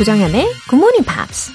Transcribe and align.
조정현의 0.00 0.44
Good 0.68 0.76
Morning 0.76 1.04
Pops. 1.04 1.50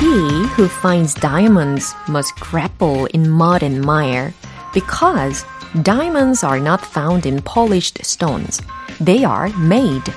He 0.00 0.46
who 0.56 0.68
finds 0.68 1.14
diamonds 1.14 1.94
must 2.08 2.34
grapple 2.40 3.06
in 3.12 3.28
mud 3.28 3.62
and 3.62 3.84
mire 3.84 4.32
because 4.72 5.44
diamonds 5.82 6.44
are 6.44 6.60
not 6.60 6.80
found 6.80 7.26
in 7.26 7.42
polished 7.42 7.98
stones. 8.04 8.60
They 8.98 9.24
are 9.24 9.50
made. 9.58 10.12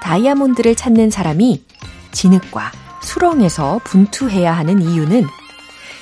다이아몬드를 0.00 0.74
찾는 0.74 1.10
사람이 1.10 1.64
진흙과 2.12 2.72
수렁에서 3.02 3.80
분투해야 3.84 4.52
하는 4.52 4.82
이유는 4.82 5.26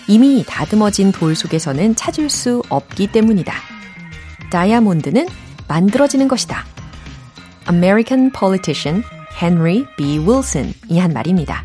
이미 0.08 0.44
다듬어진 0.48 1.12
돌 1.12 1.36
속에서는 1.36 1.96
찾을 1.96 2.30
수 2.30 2.62
없기 2.70 3.08
때문이다. 3.08 3.54
다이아몬드는 4.52 5.28
만들어지는 5.68 6.28
것이다. 6.28 6.64
American 7.70 8.32
politician 8.32 9.04
Henry 9.42 9.86
B. 9.98 10.20
Wilson이 10.20 11.00
한 11.00 11.12
말입니다. 11.12 11.64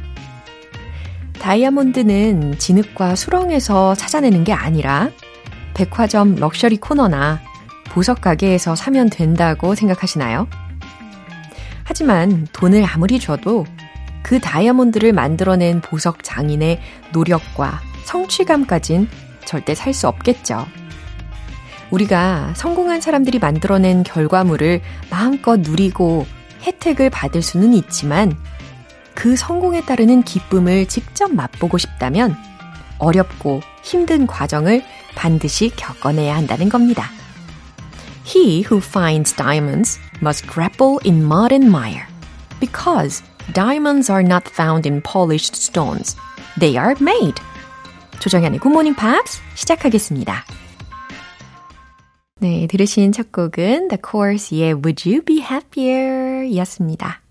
다이아몬드는 1.38 2.58
진흙과 2.58 3.16
수렁에서 3.16 3.94
찾아내는 3.94 4.44
게 4.44 4.52
아니라 4.52 5.10
백화점 5.74 6.34
럭셔리 6.34 6.78
코너나 6.78 7.40
보석 7.90 8.20
가게에서 8.20 8.74
사면 8.74 9.08
된다고 9.08 9.74
생각하시나요? 9.74 10.46
하지만 11.84 12.46
돈을 12.52 12.84
아무리 12.84 13.18
줘도 13.18 13.66
그 14.22 14.38
다이아몬드를 14.38 15.12
만들어낸 15.12 15.80
보석 15.80 16.22
장인의 16.22 16.80
노력과 17.12 17.80
성취감까진 18.10 19.08
절대 19.44 19.74
살 19.74 19.94
수 19.94 20.08
없겠죠. 20.08 20.66
우리가 21.90 22.52
성공한 22.54 23.00
사람들이 23.00 23.38
만들어낸 23.38 24.02
결과물을 24.02 24.80
마음껏 25.10 25.58
누리고 25.60 26.26
혜택을 26.62 27.10
받을 27.10 27.42
수는 27.42 27.72
있지만 27.74 28.36
그 29.14 29.36
성공에 29.36 29.82
따르는 29.82 30.22
기쁨을 30.22 30.86
직접 30.86 31.32
맛보고 31.32 31.78
싶다면 31.78 32.36
어렵고 32.98 33.60
힘든 33.82 34.26
과정을 34.26 34.84
반드시 35.14 35.70
겪어내야 35.70 36.36
한다는 36.36 36.68
겁니다. 36.68 37.10
He 38.24 38.64
who 38.70 38.78
finds 38.78 39.34
diamonds 39.34 39.98
must 40.20 40.46
grapple 40.48 40.98
in 41.04 41.24
mud 41.24 41.52
and 41.52 41.66
mire 41.66 42.06
because 42.60 43.24
diamonds 43.52 44.10
are 44.10 44.24
not 44.24 44.48
found 44.48 44.88
in 44.88 45.02
polished 45.02 45.56
stones. 45.56 46.16
They 46.58 46.76
are 46.76 46.94
made. 47.00 47.40
조정현의 48.20 48.60
Morning 48.62 49.00
Pops 49.00 49.40
시작하겠습니다. 49.54 50.44
네, 52.38 52.66
들으신 52.66 53.12
첫 53.12 53.32
곡은 53.32 53.88
The 53.88 53.98
Course의 54.08 54.74
Would 54.74 55.08
You 55.08 55.22
Be 55.24 55.38
Happier 55.38 56.54
였습니다. 56.56 57.22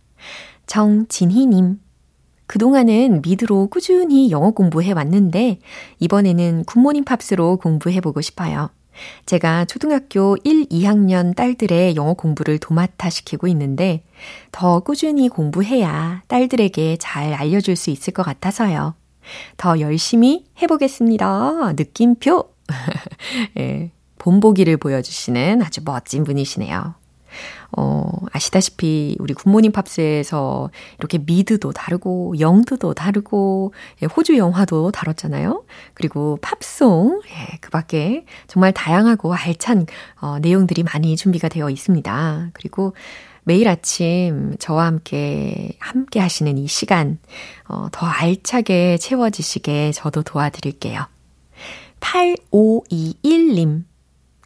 정진희님. 0.66 1.80
그동안은 2.48 3.22
미드로 3.22 3.68
꾸준히 3.68 4.32
영어 4.32 4.50
공부해 4.50 4.94
왔는데, 4.94 5.60
이번에는 6.00 6.64
Good 6.66 6.80
Morning 6.80 7.04
Pops로 7.04 7.58
공부해 7.58 8.02
보고 8.02 8.20
싶어요. 8.22 8.72
제가 9.28 9.66
초등학교 9.66 10.38
1, 10.44 10.66
2학년 10.70 11.36
딸들의 11.36 11.96
영어 11.98 12.16
공부를 12.16 12.58
도맡아 12.58 13.12
시키고 13.12 13.46
있는데, 13.50 14.04
더 14.52 14.80
꾸준히 14.80 15.30
공부해야 15.30 16.24
딸들에게 16.28 16.98
잘 16.98 17.36
알려줄 17.36 17.76
수 17.76 17.92
있을 17.92 18.12
것 18.12 18.24
같아서요. 18.24 18.96
더 19.58 19.80
열심히 19.80 20.46
해보겠습니다. 20.62 21.74
느낌표. 21.76 22.50
예, 23.58 23.92
본보기를 24.18 24.78
보여주시는 24.78 25.62
아주 25.62 25.82
멋진 25.84 26.24
분이시네요. 26.24 26.96
어, 27.78 28.12
아시다시피 28.32 29.16
우리 29.20 29.34
Good 29.34 29.48
Morning 29.48 29.72
Pops에서 29.72 30.72
이렇게 30.98 31.20
미드도 31.20 31.72
다르고 31.72 32.40
영드도 32.40 32.94
다르고 32.94 33.74
예, 34.02 34.08
호주 34.08 34.38
영화도 34.38 34.92
다뤘잖아요. 34.92 35.64
그리고 35.94 36.38
팝송 36.42 37.22
예, 37.30 37.58
그 37.62 37.70
밖에 37.70 38.26
정말 38.48 38.74
다양하고 38.74 39.34
알찬 39.34 39.86
어, 40.22 40.40
내용들이 40.40 40.84
많이 40.84 41.16
준비가 41.16 41.48
되어 41.48 41.70
있습니다. 41.70 42.50
그리고 42.54 42.94
매일 43.44 43.68
아침 43.68 44.56
저와 44.60 44.86
함께 44.86 45.72
함께 45.80 46.20
하시는 46.20 46.58
이 46.58 46.68
시간 46.68 47.20
어, 47.68 47.88
더 47.92 48.06
알차게 48.06 48.98
채워지시게 48.98 49.92
저도 49.92 50.24
도와드릴게요. 50.24 51.06
8521님 52.00 53.84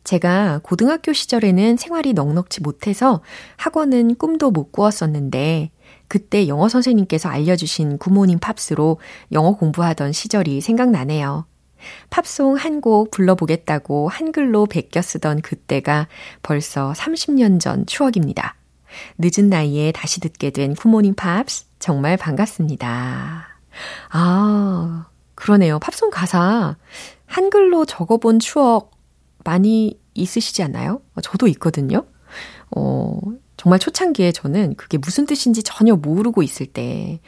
제가 0.03 0.59
고등학교 0.63 1.13
시절에는 1.13 1.77
생활이 1.77 2.13
넉넉지 2.13 2.61
못해서 2.61 3.21
학원은 3.57 4.15
꿈도 4.15 4.51
못 4.51 4.71
꾸었었는데 4.71 5.71
그때 6.07 6.47
영어 6.47 6.67
선생님께서 6.67 7.29
알려주신 7.29 7.97
Good 7.97 8.13
Morning 8.13 8.39
Pops로 8.39 8.99
영어 9.31 9.55
공부하던 9.55 10.11
시절이 10.11 10.61
생각나네요. 10.61 11.45
팝송 12.09 12.55
한 12.55 12.81
곡 12.81 13.11
불러보겠다고 13.11 14.09
한글로 14.09 14.65
베껴 14.65 15.01
쓰던 15.01 15.41
그때가 15.41 16.07
벌써 16.41 16.93
30년 16.93 17.59
전 17.59 17.85
추억입니다. 17.85 18.55
늦은 19.17 19.49
나이에 19.49 19.91
다시 19.91 20.19
듣게 20.19 20.49
된 20.49 20.75
Good 20.75 20.90
Morning 20.90 21.15
Pops 21.15 21.65
정말 21.79 22.17
반갑습니다. 22.17 23.47
아, 24.11 25.07
그러네요. 25.35 25.79
팝송 25.79 26.09
가사 26.09 26.75
한글로 27.25 27.85
적어본 27.85 28.39
추억 28.39 28.91
많이 29.43 29.99
있으시지 30.13 30.63
않나요? 30.63 31.01
어, 31.15 31.21
저도 31.21 31.47
있거든요. 31.47 32.05
어, 32.75 33.19
정말 33.57 33.79
초창기에 33.79 34.31
저는 34.31 34.75
그게 34.75 34.97
무슨 34.97 35.25
뜻인지 35.25 35.63
전혀 35.63 35.95
모르고 35.95 36.43
있을 36.43 36.65
때 36.65 37.19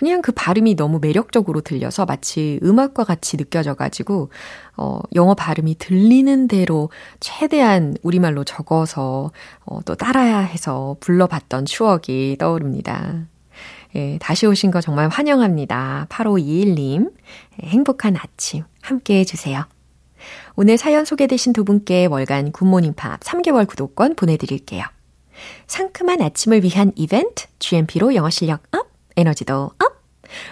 그냥 0.00 0.22
그 0.22 0.32
발음이 0.32 0.76
너무 0.76 0.98
매력적으로 0.98 1.60
들려서 1.60 2.06
마치 2.06 2.58
음악과 2.62 3.04
같이 3.04 3.36
느껴져가지고, 3.36 4.30
어, 4.78 5.00
영어 5.14 5.34
발음이 5.34 5.76
들리는 5.76 6.48
대로 6.48 6.88
최대한 7.20 7.94
우리말로 8.02 8.42
적어서, 8.44 9.30
어, 9.66 9.80
또 9.84 9.94
따라야 9.96 10.38
해서 10.38 10.96
불러봤던 11.00 11.66
추억이 11.66 12.36
떠오릅니다. 12.38 13.26
예, 13.94 14.16
다시 14.22 14.46
오신 14.46 14.70
거 14.70 14.80
정말 14.80 15.10
환영합니다. 15.10 16.06
8521님. 16.08 17.12
예, 17.62 17.66
행복한 17.66 18.16
아침 18.16 18.64
함께 18.80 19.18
해주세요. 19.18 19.66
오늘 20.56 20.78
사연 20.78 21.04
소개되신 21.04 21.52
두 21.52 21.62
분께 21.62 22.06
월간 22.06 22.52
Good 22.52 22.67
Morning 22.67 22.94
Pops 22.94 23.20
3개월 23.20 23.68
구독권 23.68 24.14
보내드릴게요. 24.14 24.82
상큼한 25.66 26.22
아침을 26.22 26.64
위한 26.64 26.92
이벤트, 26.96 27.48
GMP로 27.58 28.14
영어 28.14 28.30
실력 28.30 28.62
up, 28.74 28.86
에너지도 29.18 29.72
up! 29.78 29.89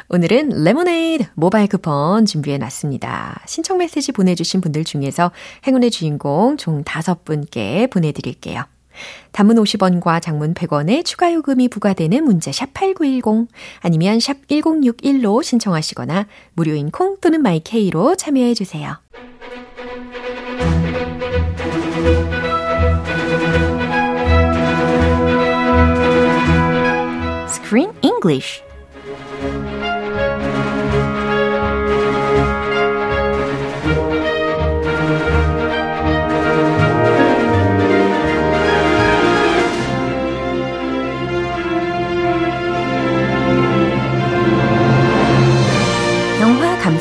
오늘은 0.09 0.65
레모네이드 0.65 1.27
모바일 1.35 1.69
쿠폰 1.69 2.27
준비해 2.27 2.59
놨습니다. 2.59 3.41
신청 3.47 3.79
메시지 3.79 4.13
보내주신 4.13 4.61
분들 4.61 4.85
중에서 4.85 5.33
행운의 5.67 5.91
주인공 5.91 6.57
총 6.57 6.85
5분께 6.85 7.91
보내드릴게요. 7.91 8.65
단문 9.33 9.57
50원과 9.57 10.21
장문 10.21 10.55
100원의 10.55 11.05
추가 11.05 11.33
요금이 11.33 11.69
부과되는 11.69 12.25
문자 12.25 12.51
sharp 12.53 12.75
8910 12.75 13.49
아니면 13.81 14.21
sharp 14.21 14.47
1061로 14.49 15.43
신청하시거나 15.43 16.27
무료인 16.55 16.91
콩 16.91 17.17
또는 17.21 17.43
마이케이로 17.43 18.17
참여해 18.17 18.55
주세요. 18.55 18.99
Screen 27.49 27.93
English 28.03 28.63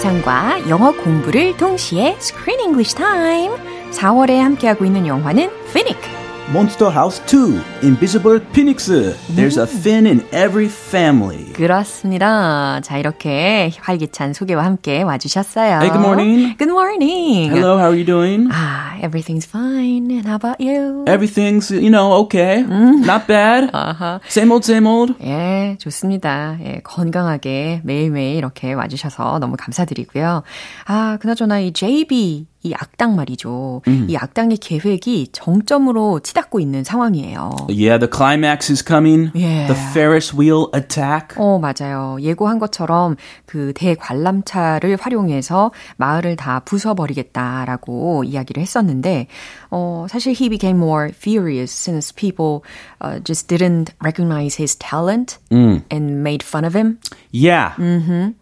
감상과 0.07 0.69
영어 0.69 0.91
공부를 0.91 1.57
동시에 1.57 2.15
Screen 2.19 2.61
English 2.61 2.95
Time 2.95 3.53
4월에 3.91 4.37
함께하고 4.37 4.85
있는 4.85 5.05
영화는 5.05 5.49
Finnick 5.69 6.26
Monster 6.53 6.89
House 6.89 7.19
2, 7.27 7.61
Invisible 7.83 8.39
Phoenix. 8.53 8.87
There's 9.35 9.57
a 9.57 9.67
Finn 9.67 10.07
in 10.07 10.23
every 10.31 10.69
family. 10.69 11.51
그렇습니다. 11.51 12.79
자, 12.81 12.97
이렇게 12.97 13.73
활기찬 13.81 14.31
소개와 14.31 14.63
함께 14.63 15.03
와주셨어요. 15.03 15.79
Hey, 15.81 15.89
good 15.89 15.99
morning. 15.99 16.55
Good 16.57 16.71
morning. 16.71 17.51
Hello, 17.51 17.77
how 17.77 17.89
are 17.89 17.95
you 17.97 18.05
doing? 18.05 18.47
Ah, 18.49 18.95
everything's 19.01 19.45
fine. 19.45 20.09
And 20.09 20.25
how 20.25 20.35
about 20.35 20.61
you? 20.61 21.03
Everything's, 21.05 21.69
you 21.69 21.89
know, 21.89 22.13
okay. 22.23 22.61
Not 22.63 23.27
bad. 23.27 23.69
아하. 23.73 24.21
Same 24.29 24.53
old, 24.53 24.63
same 24.63 24.87
old. 24.87 25.15
예, 25.21 25.75
좋습니다. 25.79 26.59
예, 26.63 26.79
건강하게 26.81 27.81
매일매일 27.83 28.37
이렇게 28.37 28.71
와주셔서 28.71 29.39
너무 29.39 29.57
감사드리고요. 29.57 30.43
아, 30.85 31.17
그나저나 31.19 31.59
이 31.59 31.73
JB 31.73 32.45
이 32.67 32.73
악당 32.73 33.15
말이죠. 33.15 33.81
이 34.07 34.15
악당의 34.15 34.57
계획이 34.57 35.29
정점으로 35.31 36.19
치닫고 36.19 36.59
있는 36.59 36.83
상황이에요. 36.83 37.51
Yeah, 37.69 37.97
the 37.99 38.09
climax 38.11 38.71
is 38.71 38.83
coming. 38.85 39.31
Yeah. 39.33 39.73
The 39.73 39.79
Ferris 39.91 40.35
wheel 40.35 40.67
attack. 40.75 41.37
어, 41.37 41.59
맞아요. 41.59 42.17
예고한 42.19 42.59
것처럼 42.59 43.15
그 43.45 43.71
대관람차를 43.75 44.97
활용해서 44.99 45.71
마을을 45.97 46.35
다 46.35 46.61
부숴버리겠다라고 46.65 48.25
이야기를 48.25 48.61
했었는데, 48.61 49.27
어, 49.70 50.06
사실 50.08 50.32
he 50.34 50.48
became 50.48 50.76
more 50.78 51.10
furious 51.12 51.70
since 51.72 52.12
people 52.12 52.62
uh, 53.00 53.18
just 53.20 53.48
didn't 53.48 53.90
recognize 54.02 54.54
his 54.56 54.76
talent 54.76 55.38
and 55.50 56.22
made 56.22 56.42
fun 56.42 56.64
of 56.64 56.74
him. 56.74 56.98
Yeah. 57.30 57.72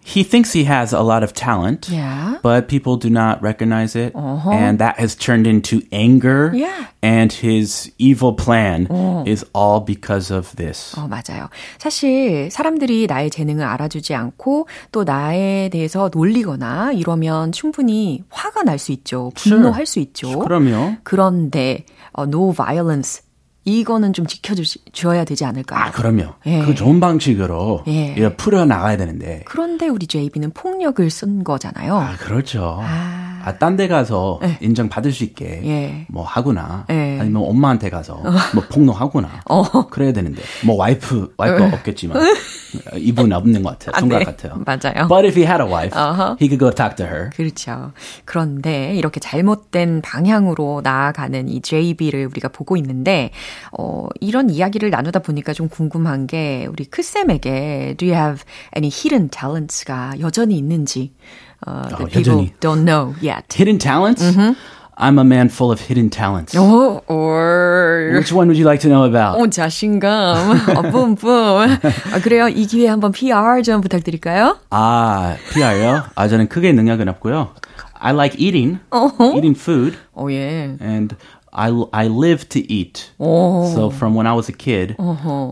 He 0.05 0.23
thinks 0.25 0.53
he 0.53 0.65
has 0.65 0.93
a 0.93 1.01
lot 1.03 1.23
of 1.23 1.33
talent. 1.35 1.89
Yeah. 1.89 2.39
But 2.43 2.67
people 2.69 2.97
do 2.97 3.09
not 3.11 3.41
recognize 3.43 3.95
it. 3.95 4.13
And 4.15 4.79
that 4.81 4.99
has 4.99 5.15
turned 5.15 5.47
into 5.47 5.83
anger. 5.93 6.51
Yeah. 6.55 6.87
And 7.03 7.33
his 7.33 7.91
evil 7.99 8.35
plan 8.35 8.87
is 9.27 9.45
all 9.55 9.81
because 9.81 10.31
of 10.31 10.55
this. 10.57 10.95
어, 10.97 11.07
맞아요. 11.09 11.49
사실 11.79 12.51
사람들이 12.51 13.07
나의 13.07 13.31
재능을 13.31 13.65
알아주지 13.65 14.15
않고 14.15 14.67
또 14.93 15.05
나에 15.05 15.69
대해서 15.71 16.11
놀리거나 16.13 16.93
이러면 16.93 17.53
충분히 17.53 18.25
화가 18.31 18.65
날 18.65 18.79
수 18.81 18.93
있죠. 18.93 19.31
분노할 19.35 19.85
수 19.87 19.99
있죠. 20.01 20.39
그럼요. 20.41 20.97
그 21.05 21.14
런데 21.16 21.86
어, 22.14 22.24
no 22.24 22.52
violence 22.54 23.24
이거는 23.66 24.14
좀 24.14 24.28
지켜줘야 24.28 25.26
되지 25.26 25.44
않을까요? 25.44 25.86
아, 25.86 25.92
그럼요. 25.92 26.36
예. 26.46 26.64
그 26.64 26.76
좋은 26.76 27.00
방식으로 27.00 27.84
예. 27.88 28.14
이렇게 28.16 28.36
풀어 28.38 28.64
나가야 28.64 28.96
되는데. 28.96 29.44
그런데 29.46 29.88
우리 29.88 30.06
JB는 30.06 30.52
폭력을 30.52 31.10
쓴 31.10 31.44
거잖아요. 31.44 31.98
아, 31.98 32.16
그렇죠. 32.18 32.80
아. 32.84 33.35
아, 33.46 33.58
딴 33.58 33.76
데 33.76 33.88
가서 33.88 34.40
인정받을 34.62 35.12
수 35.12 35.24
있게 35.24 35.62
예. 35.66 36.06
뭐 36.08 36.24
하거나 36.24 36.86
예. 36.90 37.20
아니면 37.20 37.44
엄마한테 37.46 37.90
가서 37.90 38.22
뭐 38.54 38.64
폭로하거나 38.72 39.30
어. 39.50 39.88
그래야 39.88 40.14
되는데 40.14 40.42
뭐 40.66 40.76
와이프 40.78 41.34
와이프 41.38 41.64
없겠지만 41.76 42.18
이분 42.98 43.32
없는 43.32 43.64
것 43.64 43.78
같아요. 43.78 43.92
아, 43.96 44.00
총각 44.00 44.20
네. 44.20 44.26
같아요. 44.26 44.62
맞아요. 44.66 45.08
But 45.08 45.26
if 45.28 45.38
he 45.40 45.46
had 45.46 45.62
a 45.62 45.68
wife, 45.70 45.98
어허. 45.98 46.38
he 46.42 46.48
could 46.50 46.58
go 46.60 46.72
talk 46.72 46.96
to 46.96 47.06
her. 47.06 47.30
그렇죠. 47.36 47.92
그런데 48.26 48.96
이렇게 48.96 49.20
잘못된 49.20 50.02
방향으로 50.02 50.82
나아가는 50.84 51.48
이 51.50 51.62
JB를 51.62 52.26
우리가 52.28 52.50
보고 52.50 52.76
있는데, 52.78 53.32
어, 53.78 54.08
이런 54.20 54.50
이야기를 54.50 54.90
나누다 54.90 55.20
보니까 55.20 55.54
좀 55.54 55.70
궁금한 55.70 56.28
게, 56.28 56.68
우리 56.70 56.86
크쌤에게 56.86 57.96
do 57.98 58.08
you 58.10 58.16
have 58.18 58.44
any 58.76 58.90
hidden 58.92 59.30
talents가 59.30 60.16
여전히 60.20 60.58
있는지, 60.58 61.14
어, 61.67 61.89
that 61.89 62.03
어, 62.03 62.09
people 62.09 62.33
여전히. 62.47 62.53
don't 62.61 62.85
know 62.85 63.15
yet. 63.21 63.45
Hidden 63.53 63.79
talents? 63.79 64.23
I'm 64.97 65.19
a 65.19 65.25
man 65.25 65.49
full 65.49 65.73
of 65.73 65.81
hidden 65.81 66.11
talents. 66.11 66.55
오, 66.55 67.01
or, 67.09 68.13
Which 68.15 68.33
one 68.33 68.49
would 68.49 68.59
you 68.59 68.67
like 68.67 68.81
to 68.83 68.89
know 68.89 69.05
about? 69.05 69.39
오, 69.41 69.49
자신감. 69.49 70.69
어, 70.77 70.83
뿜뿜. 70.91 71.79
아, 72.13 72.19
그래요. 72.23 72.49
이 72.49 72.67
기회에 72.67 72.89
한번 72.89 73.13
PR 73.13 73.63
좀 73.65 73.81
부탁드릴까요? 73.81 74.59
아, 74.71 75.37
PR요? 75.53 76.03
아, 76.15 76.29
저는 76.29 76.49
크게 76.49 76.73
능력은 76.73 77.09
없고요. 77.09 77.49
I 78.03 78.13
like 78.15 78.39
eating, 78.39 78.81
eating 79.35 79.55
food, 79.59 79.97
오, 80.15 80.31
예. 80.33 80.77
and 80.81 81.17
I, 81.53 81.71
I 81.93 82.07
live 82.09 82.49
to 82.51 82.61
eat. 82.73 83.11
오. 83.19 83.71
So 83.75 83.91
from 83.91 84.15
when 84.15 84.27
I 84.27 84.33
was 84.35 84.49
a 84.49 84.55
kid, 84.57 84.97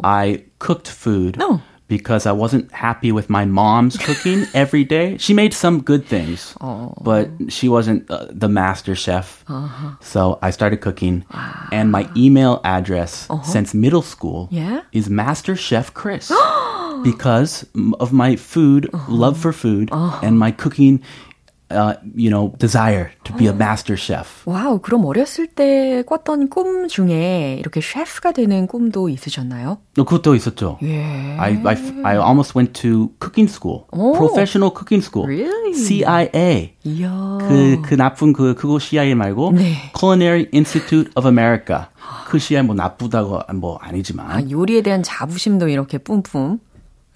I 0.03 0.45
cooked 0.59 0.89
food 0.89 1.37
Oh. 1.43 1.61
because 1.88 2.26
I 2.26 2.32
wasn't 2.32 2.72
happy 2.72 3.12
with 3.12 3.30
my 3.30 3.46
mom's 3.46 3.98
cooking 3.98 4.46
every 4.54 4.84
day. 4.84 5.18
She 5.18 5.34
made 5.34 5.54
some 5.54 5.82
good 5.82 6.06
things, 6.06 6.56
but 7.02 7.30
she 7.50 7.70
wasn't 7.70 8.10
uh, 8.10 8.28
the 8.32 8.50
master 8.50 8.96
chef. 8.96 9.44
Uh-huh. 9.48 9.96
So 10.02 10.40
I 10.42 10.50
started 10.52 10.78
cooking, 10.82 11.26
and 11.72 11.92
my 11.92 12.10
email 12.16 12.62
address 12.64 13.30
uh-huh. 13.30 13.44
since 13.44 13.74
middle 13.74 14.02
school 14.02 14.48
Yeah? 14.52 14.82
is 14.92 15.10
Master 15.10 15.56
Chef 15.56 15.94
Chris. 15.94 16.32
because 17.04 17.66
of 18.00 18.14
my 18.14 18.36
food, 18.36 18.90
uh-huh. 18.94 19.12
love 19.12 19.38
for 19.38 19.52
food, 19.52 19.90
and 19.92 20.40
my 20.40 20.52
cooking, 20.52 21.04
uh, 21.72 21.94
you 22.16 22.30
know, 22.30 22.54
desire 22.60 23.12
to 23.24 23.34
be 23.34 23.48
a 23.48 23.54
master 23.54 23.96
chef. 23.98 24.44
와우, 24.46 24.80
그럼 24.80 25.06
어렸을 25.06 25.48
때 25.48 26.04
꿨던 26.06 26.50
꿈 26.50 26.88
중에 26.88 27.58
이렇게 27.60 27.82
셰프가 27.82 28.32
되는 28.32 28.68
꿈도 28.68 29.10
있으셨나요? 29.10 29.78
어, 29.98 30.04
그것도 30.04 30.36
있었죠. 30.36 30.78
예. 30.84 31.04
I, 31.38 31.62
I, 31.66 31.76
I 32.04 32.18
almost 32.18 32.58
went 32.58 32.74
to 32.82 33.10
cooking 33.20 33.50
school, 33.50 33.86
Oh. 33.92 34.14
professional 34.18 34.72
cooking 34.76 35.04
school, 35.04 35.28
Really? 35.28 35.74
CIA. 35.74 36.74
이야. 36.84 37.38
그, 37.42 37.82
그 37.84 37.96
나쁜 37.96 38.34
그, 38.34 38.56
그거 38.56 38.80
CIA 38.80 39.16
말고, 39.16 39.52
네. 39.54 39.76
Culinary 39.98 40.48
Institute 40.54 41.12
of 41.16 41.28
America. 41.28 41.86
그 42.28 42.40
CIA 42.40 42.64
뭐 42.66 42.76
나쁘다고 42.76 43.42
뭐 43.56 43.78
아니지만, 43.82 44.30
아, 44.32 44.42
요리에 44.50 44.82
대한 44.82 45.02
자부심도 45.04 45.70
이렇게 45.70 45.98
뿜뿜. 45.98 46.60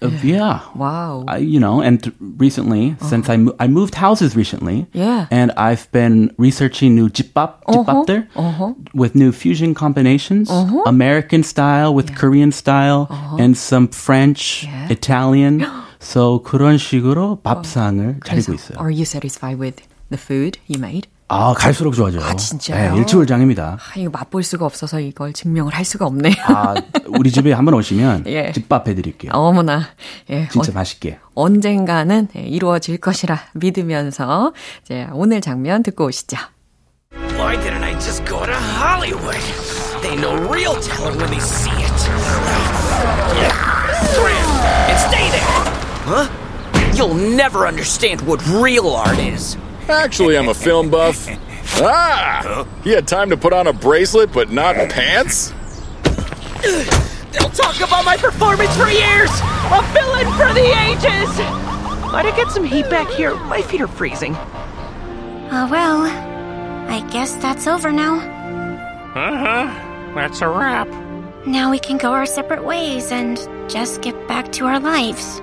uh, 0.01 0.09
yeah. 0.21 0.59
와우. 0.75 1.23
I, 1.29 1.37
you 1.37 1.59
know, 1.61 1.79
and 1.81 2.03
th- 2.03 2.13
recently, 2.37 2.95
since 2.99 3.29
I, 3.29 3.37
mo- 3.37 3.55
I 3.59 3.67
moved 3.67 3.95
houses 3.95 4.35
recently, 4.35 4.85
Yeah. 4.91 5.27
and 5.31 5.53
I've 5.55 5.89
been 5.93 6.33
researching 6.37 6.93
new 6.93 7.07
jipbap, 7.09 7.63
jipbap들 7.69 8.27
uh-huh. 8.35 8.73
with 8.93 9.15
new 9.15 9.31
fusion 9.31 9.73
combinations, 9.73 10.49
American 10.85 11.41
style 11.43 11.93
with 11.95 12.15
Korean 12.15 12.51
style, 12.51 13.07
and 13.39 13.55
some 13.57 13.87
French, 13.87 14.65
Yeah. 14.67 14.91
Italian. 14.91 15.65
So 16.01 16.39
그런 16.43 16.77
식으로 16.77 17.39
밥상을 17.41 18.19
차리고 18.25 18.51
그래서, 18.51 18.53
있어요. 18.53 18.77
Are 18.77 18.91
you 18.91 19.05
satisfied 19.05 19.57
with 19.57 19.79
the 20.09 20.17
food 20.19 20.59
you 20.67 20.77
made? 20.77 21.07
아 21.30 21.52
갈수록 21.52 21.92
좋아져요. 21.94 22.22
아, 22.24 22.34
진짜요? 22.34 22.94
네, 22.94 23.00
일치월장입니다. 23.00 23.78
아, 23.78 23.98
이거 23.98 24.10
맛볼 24.10 24.42
수가 24.42 24.64
없어서 24.64 24.98
이걸 24.98 25.34
증명을 25.34 25.74
할 25.74 25.84
수가 25.84 26.06
없네요. 26.06 26.34
아 26.46 26.74
우리 27.06 27.30
집에 27.30 27.52
한번 27.52 27.74
오시면 27.74 28.24
예. 28.28 28.50
집밥 28.52 28.88
해드릴게요. 28.88 29.32
어머나. 29.34 29.88
예. 30.30 30.48
진짜 30.48 30.72
어, 30.72 30.74
맛있게. 30.74 31.18
언젠가는 31.34 32.28
예, 32.36 32.40
이루어질 32.40 32.96
것이라 32.96 33.38
믿으면서 33.54 34.54
이제 34.82 35.06
오늘 35.12 35.42
장면 35.42 35.82
듣고 35.82 36.06
오시죠. 36.06 36.38
Why 37.36 37.56
didn't 37.58 37.82
I 37.84 37.92
just 38.00 38.24
go 38.24 38.44
to 38.44 38.54
Hollywood? 38.54 39.36
They 40.00 40.16
know 40.16 40.34
real 40.50 40.80
talent 40.80 41.18
when 41.20 41.28
they 41.30 41.40
see 41.40 41.70
it. 41.70 41.98
Scram 44.08 44.48
and 44.88 44.98
stay 44.98 45.28
there. 45.30 45.44
Huh? 46.08 46.28
You'll 46.94 47.14
never 47.14 47.66
understand 47.66 48.22
what 48.26 48.40
real 48.48 48.96
art 48.96 49.18
is. 49.18 49.58
Actually, 49.88 50.36
I'm 50.36 50.48
a 50.48 50.54
film 50.54 50.90
buff. 50.90 51.28
Ah! 51.80 52.66
He 52.84 52.90
had 52.90 53.06
time 53.08 53.30
to 53.30 53.36
put 53.36 53.52
on 53.52 53.66
a 53.66 53.72
bracelet, 53.72 54.32
but 54.32 54.50
not 54.50 54.76
pants? 54.90 55.52
They'll 56.62 57.50
talk 57.50 57.76
about 57.76 58.04
my 58.04 58.16
performance 58.16 58.74
for 58.76 58.88
years. 58.88 59.30
A 59.70 59.82
villain 59.92 60.26
for 60.32 60.52
the 60.52 60.72
ages. 60.86 61.38
Might 62.12 62.26
I 62.26 62.32
get 62.36 62.50
some 62.50 62.64
heat 62.64 62.88
back 62.90 63.08
here? 63.08 63.34
My 63.34 63.62
feet 63.62 63.80
are 63.80 63.86
freezing. 63.86 64.34
Uh, 64.34 65.68
well, 65.70 66.02
I 66.90 67.06
guess 67.10 67.34
that's 67.36 67.66
over 67.66 67.92
now. 67.92 68.16
Uh-huh. 69.14 70.14
That's 70.14 70.40
a 70.40 70.48
wrap. 70.48 70.88
Now 71.46 71.70
we 71.70 71.78
can 71.78 71.96
go 71.96 72.12
our 72.12 72.26
separate 72.26 72.64
ways 72.64 73.12
and 73.12 73.38
just 73.70 74.02
get 74.02 74.26
back 74.26 74.52
to 74.52 74.66
our 74.66 74.80
lives. 74.80 75.40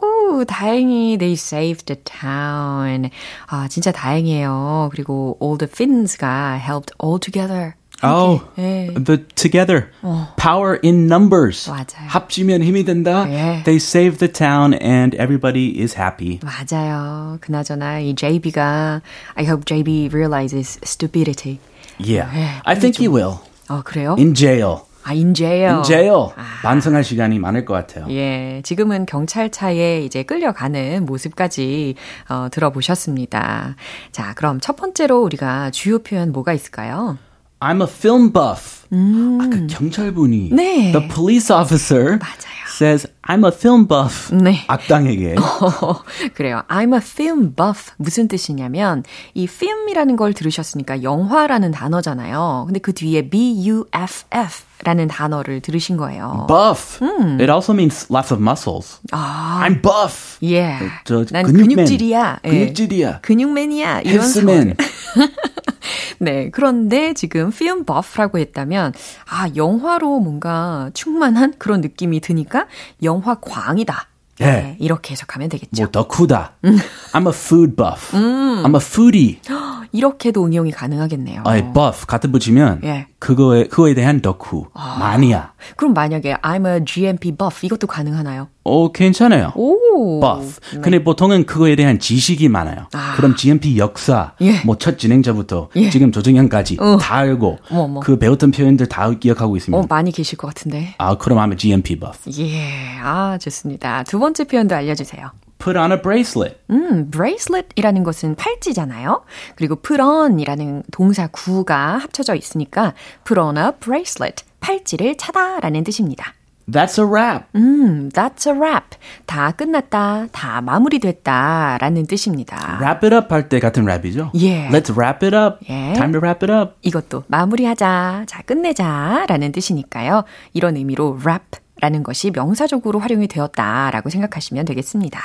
오, 0.00 0.44
다행히 0.44 1.18
they 1.18 1.34
saved 1.34 1.86
the 1.86 2.00
town. 2.02 3.10
아, 3.46 3.68
진짜 3.68 3.92
다행이에요. 3.92 4.88
그리고 4.92 5.38
all 5.42 5.58
the 5.58 5.70
Finns가 5.70 6.56
helped 6.56 6.94
all 7.02 7.18
together. 7.18 7.74
Oh, 8.04 8.42
예. 8.58 8.92
the 8.94 9.24
together 9.36 9.92
power 10.36 10.80
in 10.82 11.06
numbers. 11.06 11.70
맞아요. 11.70 12.08
합치면 12.08 12.62
힘이 12.62 12.84
된다. 12.84 13.26
예. 13.28 13.62
They 13.62 13.76
save 13.76 14.18
the 14.18 14.32
town 14.32 14.74
and 14.74 15.16
everybody 15.16 15.80
is 15.80 15.96
happy. 15.96 16.40
맞아요. 16.42 17.38
그나저나 17.40 18.00
이 18.00 18.16
JB가 18.16 19.02
I 19.36 19.44
hope 19.44 19.64
JB 19.66 20.10
realizes 20.12 20.80
stupidity. 20.82 21.60
Yeah, 21.98 22.28
예, 22.34 22.60
I 22.64 22.74
think 22.74 22.98
he 22.98 23.06
will. 23.06 23.38
어, 23.68 23.82
그래요? 23.84 24.16
In 24.18 24.34
jail. 24.34 24.80
아, 25.07 25.11
in 25.11 25.33
jail. 25.33 25.75
In 25.75 25.83
jail. 25.83 26.29
아. 26.35 26.43
반성할 26.63 27.03
시간이 27.03 27.39
많을 27.39 27.63
것 27.63 27.73
같아요. 27.73 28.07
예, 28.09 28.61
지금은 28.65 29.05
경찰차에 29.05 30.03
이제 30.03 30.23
끌려가는 30.23 31.05
모습까지 31.05 31.95
어, 32.29 32.49
들어보셨습니다. 32.51 33.75
자, 34.11 34.33
그럼 34.35 34.59
첫 34.59 34.75
번째로 34.75 35.21
우리가 35.21 35.71
주요 35.71 35.99
표현 35.99 36.33
뭐가 36.33 36.51
있을까요? 36.51 37.17
I'm 37.59 37.81
a 37.81 37.87
film 37.89 38.33
buff. 38.33 38.85
음. 38.91 39.39
아까 39.41 39.49
그 39.49 39.67
경찰분이 39.67 40.49
네. 40.51 40.91
The 40.91 41.07
police 41.07 41.53
officer 41.55 42.17
맞아요. 42.17 42.66
Says 42.77 43.07
I'm 43.23 43.43
a 43.43 43.51
film 43.51 43.87
buff. 43.87 44.33
네. 44.33 44.63
악당에게. 44.67 45.35
어, 45.81 46.03
그래요. 46.33 46.61
I'm 46.69 46.93
a 46.93 46.99
film 47.01 47.53
buff. 47.55 47.91
무슨 47.97 48.27
뜻이냐면 48.27 49.03
이 49.33 49.45
film이라는 49.45 50.15
걸 50.15 50.33
들으셨으니까 50.33 51.03
영화라는 51.03 51.71
단어잖아요. 51.71 52.65
근데 52.67 52.79
그 52.79 52.93
뒤에 52.93 53.29
B-U-F-F 53.29 54.63
라는 54.83 55.07
단어를 55.07 55.59
들으신 55.61 55.97
거예요. 55.97 56.45
buff. 56.47 57.03
음. 57.03 57.39
It 57.41 57.51
also 57.51 57.73
means 57.73 58.07
lots 58.11 58.31
of 58.31 58.41
muscles. 58.41 58.99
아. 59.11 59.65
I'm 59.67 59.81
buff. 59.81 60.37
예. 60.43 60.77
저난 61.03 61.43
근육맨. 61.43 61.75
근육질이야. 61.75 62.39
예. 62.45 62.49
근육질이야. 62.49 63.19
근육맨이야. 63.21 64.01
이런 64.01 64.21
헬스맨. 64.21 64.75
네. 66.19 66.49
그런데 66.51 67.13
지금 67.13 67.49
film 67.49 67.85
buff라고 67.85 68.37
했다면, 68.37 68.93
아, 69.29 69.47
영화로 69.55 70.19
뭔가 70.19 70.89
충만한 70.93 71.53
그런 71.57 71.81
느낌이 71.81 72.19
드니까 72.19 72.66
영화 73.03 73.35
광이다. 73.35 74.07
네. 74.39 74.45
네. 74.45 74.77
이렇게 74.79 75.13
해석하면 75.13 75.49
되겠죠. 75.49 75.83
뭐 75.83 75.91
더쿠다. 75.91 76.53
I'm 76.63 77.25
a 77.25 77.33
food 77.33 77.75
buff. 77.75 78.15
음. 78.15 78.63
I'm 78.63 78.75
a 78.75 78.81
foodie. 78.81 79.39
이렇게도 79.91 80.45
응용이 80.45 80.71
가능하겠네요. 80.71 81.43
아예 81.45 81.61
buff 81.73 82.05
같은 82.05 82.31
붙이면 82.31 82.81
예. 82.83 83.07
그거에 83.19 83.63
그거에 83.67 83.93
대한 83.93 84.21
덕후 84.21 84.67
마니아. 84.73 85.53
그럼 85.75 85.93
만약에 85.93 86.35
I'm 86.35 86.67
a 86.67 86.85
GMP 86.85 87.31
buff 87.31 87.65
이것도 87.65 87.87
가능하나요? 87.87 88.49
오 88.63 88.91
괜찮아요. 88.91 89.53
오. 89.55 90.19
buff. 90.19 90.59
네. 90.73 90.81
근데 90.81 91.03
보통은 91.03 91.45
그거에 91.45 91.75
대한 91.75 91.99
지식이 91.99 92.49
많아요. 92.49 92.87
아. 92.93 93.13
그럼 93.15 93.35
GMP 93.35 93.77
역사, 93.77 94.33
예. 94.41 94.61
뭐첫 94.65 94.99
진행자부터 94.99 95.69
예. 95.75 95.89
지금 95.89 96.11
조정현까지 96.11 96.77
어. 96.79 96.97
다 96.97 97.15
알고 97.15 97.59
어머, 97.71 97.81
어머. 97.81 97.99
그 98.01 98.19
배웠던 98.19 98.51
표현들 98.51 98.87
다 98.87 99.09
기억하고 99.11 99.55
있습니다. 99.57 99.81
어, 99.81 99.85
많이 99.89 100.11
계실 100.11 100.37
것 100.37 100.47
같은데. 100.47 100.95
아 100.97 101.17
그럼 101.17 101.39
I'm 101.39 101.51
a 101.51 101.57
GMP 101.57 101.97
buff. 101.99 102.29
예. 102.39 102.97
아, 103.01 103.37
좋습니다. 103.39 104.03
두 104.03 104.19
번째 104.19 104.43
표현도 104.43 104.75
알려주세요. 104.75 105.31
Put 105.59 105.77
on 105.77 105.91
a 105.91 105.99
bracelet. 106.01 106.57
음, 106.69 107.09
bracelet이라는 107.09 108.03
것은 108.03 108.35
팔찌잖아요. 108.35 109.23
그리고 109.55 109.75
put 109.77 110.01
on이라는 110.01 110.83
동사 110.91 111.27
구가 111.27 111.97
합쳐져 111.97 112.35
있으니까 112.35 112.93
put 113.25 113.39
on 113.39 113.57
a 113.57 113.71
bracelet, 113.79 114.43
팔찌를 114.59 115.15
차다라는 115.17 115.83
뜻입니다. 115.83 116.33
That's 116.69 116.99
a 116.99 117.05
wrap. 117.09 117.45
음, 117.55 118.09
that's 118.09 118.45
a 118.45 118.53
wrap. 118.53 118.97
다 119.25 119.51
끝났다, 119.51 120.27
다 120.33 120.59
마무리됐다 120.59 121.77
라는 121.79 122.05
뜻입니다. 122.05 122.77
Wrap 122.81 123.05
it 123.05 123.15
up 123.15 123.27
할 123.33 123.47
때 123.47 123.61
같은 123.61 123.85
랩이죠. 123.85 124.31
예. 124.35 124.67
Let's 124.67 124.91
wrap 124.97 125.25
it 125.25 125.33
up. 125.33 125.59
예. 125.69 125.93
Time 125.93 126.11
to 126.11 126.19
wrap 126.19 126.45
it 126.45 126.51
up. 126.51 126.73
이것도 126.81 127.23
마무리하자, 127.27 128.25
자 128.27 128.41
끝내자 128.41 129.25
라는 129.29 129.53
뜻이니까요. 129.53 130.25
이런 130.51 130.75
의미로 130.75 131.17
wrap라는 131.21 132.03
것이 132.03 132.31
명사적으로 132.31 132.99
활용이 132.99 133.29
되었다 133.29 133.89
라고 133.91 134.09
생각하시면 134.09 134.65
되겠습니다. 134.65 135.21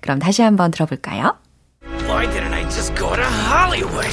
그럼 0.00 0.18
다시 0.18 0.42
한번 0.42 0.72
들어볼까요? 0.72 1.36
Why 2.08 2.26
didn't 2.26 2.52
I 2.52 2.64
just 2.64 2.96
go 2.96 3.14
to 3.14 3.22
Hollywood? 3.48 4.10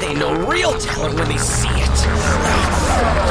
They 0.00 0.14
know 0.18 0.34
real 0.50 0.76
talent 0.80 1.14
when 1.14 1.28
they 1.28 1.38
see 1.38 1.70
it. 1.70 2.08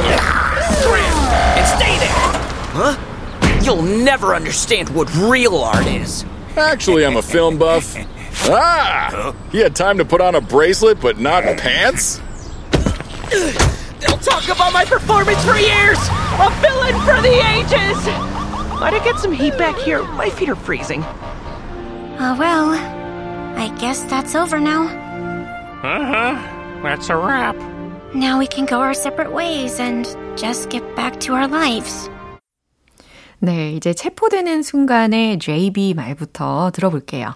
Yeah. 0.08 0.37
Scram! 0.74 1.18
And 1.56 1.66
stay 1.66 1.98
there! 1.98 2.12
Huh? 2.74 3.60
You'll 3.62 3.82
never 3.82 4.34
understand 4.34 4.88
what 4.90 5.12
real 5.14 5.56
art 5.56 5.86
is. 5.86 6.24
Actually, 6.56 7.04
I'm 7.04 7.16
a 7.16 7.22
film 7.22 7.58
buff. 7.58 7.96
Ah! 8.50 9.34
He 9.52 9.58
had 9.58 9.76
time 9.76 9.98
to 9.98 10.04
put 10.04 10.20
on 10.20 10.34
a 10.34 10.40
bracelet, 10.40 11.00
but 11.00 11.18
not 11.18 11.44
pants? 11.58 12.20
They'll 13.30 14.18
talk 14.18 14.44
about 14.48 14.72
my 14.72 14.84
performance 14.84 15.44
for 15.44 15.56
years! 15.56 15.98
A 16.40 16.50
villain 16.60 16.94
for 17.04 17.20
the 17.20 17.34
ages! 17.52 18.06
Might 18.80 18.94
I 18.94 19.00
get 19.04 19.18
some 19.18 19.32
heat 19.32 19.58
back 19.58 19.76
here? 19.76 20.02
My 20.04 20.30
feet 20.30 20.48
are 20.48 20.54
freezing. 20.54 21.02
Uh, 21.02 22.36
well, 22.38 22.70
I 23.58 23.76
guess 23.78 24.04
that's 24.04 24.34
over 24.34 24.60
now. 24.60 24.84
Uh 25.82 26.04
huh. 26.04 26.82
That's 26.82 27.08
a 27.08 27.16
wrap. 27.16 27.56
Now 28.14 28.38
we 28.38 28.46
can 28.46 28.66
go 28.66 28.78
our 28.80 28.94
separate 28.94 29.32
ways 29.32 29.80
and 29.80 30.06
just 30.38 30.68
get 30.70 30.84
back 30.94 31.18
to 31.20 31.34
our 31.34 31.48
lives. 31.48 32.10
네, 33.40 33.72
이제 33.72 33.92
체포되는 33.94 34.62
순간의 34.62 35.38
JB 35.38 35.94
말부터 35.94 36.70
들어볼게요. 36.72 37.34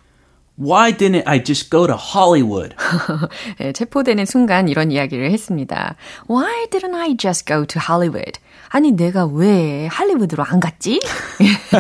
Why 0.59 0.93
didn't 0.97 1.23
I 1.27 1.43
just 1.43 1.71
go 1.71 1.87
to 1.87 1.97
Hollywood? 1.97 2.77
네, 3.59 3.73
체포되는 3.73 4.27
순간 4.27 4.69
이런 4.69 4.91
이야기를 4.93 5.31
했습니다. 5.31 5.97
Why 6.29 6.67
didn't 6.71 6.95
I 6.95 7.17
just 7.17 7.47
go 7.47 7.65
to 7.65 7.81
Hollywood? 7.89 8.39
아니, 8.69 8.93
내가 8.93 9.27
왜 9.27 9.87
할리우드로 9.87 10.45
안 10.45 10.61
갔지? 10.61 11.01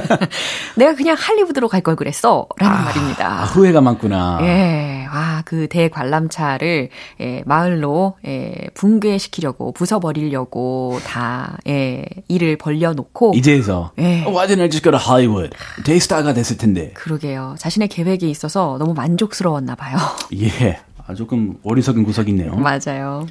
내가 0.76 0.94
그냥 0.94 1.16
할리우드로 1.18 1.68
갈 1.68 1.82
걸 1.82 1.96
그랬어. 1.96 2.46
라는 2.58 2.76
아, 2.76 2.82
말입니다. 2.84 3.44
후회가 3.46 3.80
많구나. 3.80 4.38
예, 4.42 4.91
와, 5.12 5.42
그 5.44 5.68
대관람차를, 5.68 6.88
예, 7.20 7.42
마을로, 7.44 8.14
예, 8.26 8.54
붕괴시키려고, 8.72 9.72
부숴버리려고 9.74 10.98
다, 11.04 11.58
예, 11.68 12.06
일을 12.28 12.56
벌려놓고. 12.56 13.32
이제서 13.36 13.92
예. 13.98 14.24
Why 14.24 14.46
didn't 14.46 14.62
I 14.62 14.70
just 14.70 14.82
go 14.82 14.90
to 14.90 14.98
Hollywood? 14.98 15.54
데이스타가 15.84 16.32
됐을 16.32 16.56
텐데. 16.56 16.92
그러게요. 16.94 17.56
자신의 17.58 17.88
계획이 17.88 18.30
있어서 18.30 18.76
너무 18.78 18.94
만족스러웠나 18.94 19.74
봐요. 19.74 19.98
예. 20.40 20.80
아, 21.06 21.14
조금 21.14 21.58
어리석은 21.62 22.04
구석이 22.04 22.30
있네요. 22.30 22.54
맞아요. 22.54 23.26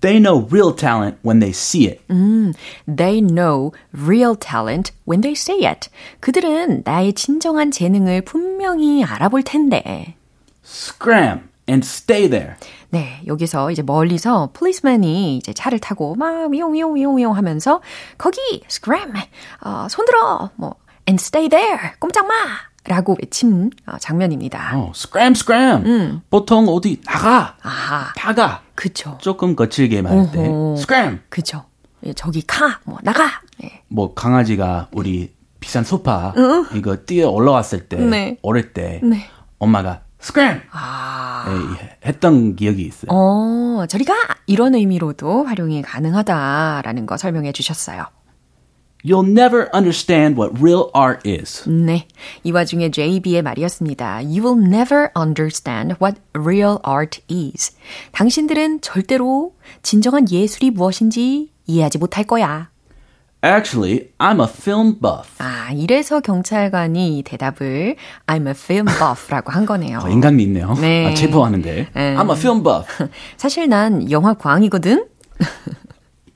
They 0.00 0.20
know 0.20 0.46
real 0.50 0.76
talent 0.76 1.18
when 1.24 1.40
they 1.40 1.50
see 1.50 1.86
it. 1.88 2.00
음, 2.10 2.52
they 2.86 3.20
know 3.20 3.72
real 3.96 4.36
talent 4.38 4.92
when 5.08 5.22
they 5.22 5.32
say 5.32 5.66
it. 5.66 5.88
그들은 6.20 6.82
나의 6.84 7.14
진정한 7.14 7.70
재능을 7.70 8.20
분명히 8.22 9.02
알아볼 9.04 9.42
텐데. 9.42 10.14
Scram 10.72 11.50
and 11.68 11.86
stay 11.86 12.28
there. 12.30 12.54
네, 12.88 13.20
여기서 13.26 13.70
이제 13.70 13.82
멀리서 13.82 14.50
policeman이 14.52 15.36
이제 15.36 15.52
차를 15.52 15.78
타고 15.78 16.14
막 16.14 16.50
미용미용미용미용 16.50 17.36
하면서 17.36 17.80
거기 18.16 18.38
scram, 18.68 19.12
어, 19.64 19.86
손들어, 19.90 20.50
뭐 20.56 20.76
and 21.08 21.22
stay 21.22 21.48
there, 21.48 21.92
꼼짝 21.98 22.26
마. 22.26 22.34
라고 22.84 23.16
외친 23.20 23.70
어, 23.86 23.96
장면입니다. 24.00 24.72
어, 24.74 24.90
scram, 24.94 25.32
scram. 25.32 26.20
보통 26.30 26.66
어디 26.68 27.00
나가, 27.02 27.56
아하, 27.62 28.12
나가. 28.16 28.62
그쵸. 28.74 29.18
조금 29.20 29.54
거칠게 29.54 30.02
말할 30.02 30.32
때 30.32 30.40
scram. 30.78 31.20
그쵸. 31.28 31.64
예, 32.04 32.12
저기 32.14 32.42
가, 32.42 32.80
뭐 32.84 32.98
나가. 33.02 33.24
예. 33.62 33.82
뭐 33.88 34.14
강아지가 34.14 34.88
우리 34.92 35.32
비싼 35.60 35.84
소파 35.84 36.34
이거 36.74 36.96
뛰어 36.96 37.30
올라왔을 37.30 37.88
때 37.88 37.96
네. 37.98 38.36
어릴 38.42 38.72
때 38.72 39.00
네. 39.04 39.28
엄마가 39.60 40.00
scram 40.22 40.60
아. 40.70 41.44
예, 41.80 41.96
했던 42.06 42.54
기억이 42.56 42.82
있어요. 42.82 43.10
어, 43.10 43.86
저리 43.88 44.04
가! 44.04 44.14
이런 44.46 44.74
의미로도 44.74 45.44
활용이 45.44 45.82
가능하다라는 45.82 47.06
거 47.06 47.16
설명해 47.16 47.52
주셨어요. 47.52 48.06
You'll 49.04 49.26
never 49.26 49.68
understand 49.74 50.38
what 50.40 50.60
real 50.60 50.88
art 50.94 51.28
is. 51.28 51.68
네. 51.68 52.06
이 52.44 52.52
와중에 52.52 52.90
JB의 52.90 53.42
말이었습니다. 53.42 54.18
You 54.18 54.44
will 54.44 54.64
never 54.64 55.10
understand 55.18 55.96
what 56.00 56.20
real 56.34 56.78
art 56.86 57.20
is. 57.28 57.76
당신들은 58.12 58.80
절대로 58.80 59.56
진정한 59.82 60.30
예술이 60.30 60.70
무엇인지 60.70 61.50
이해하지 61.66 61.98
못할 61.98 62.24
거야. 62.24 62.71
Actually, 63.44 64.10
I'm 64.18 64.40
a 64.40 64.46
film 64.46 64.98
buff. 65.00 65.28
아, 65.38 65.70
이래서 65.74 66.20
경찰관이 66.20 67.24
대답을 67.26 67.96
I'm 68.28 68.46
a 68.46 68.52
film 68.54 68.86
buff라고 68.86 69.50
한 69.50 69.66
거네요. 69.66 69.98
어, 69.98 70.08
인간미 70.08 70.44
있네요. 70.44 70.74
네. 70.80 71.08
아, 71.08 71.14
체포하는데. 71.14 71.88
음. 71.96 72.16
I'm 72.18 72.30
a 72.30 72.36
film 72.36 72.62
buff. 72.62 72.86
사실 73.36 73.68
난 73.68 74.08
영화 74.12 74.34
광이거든. 74.34 75.06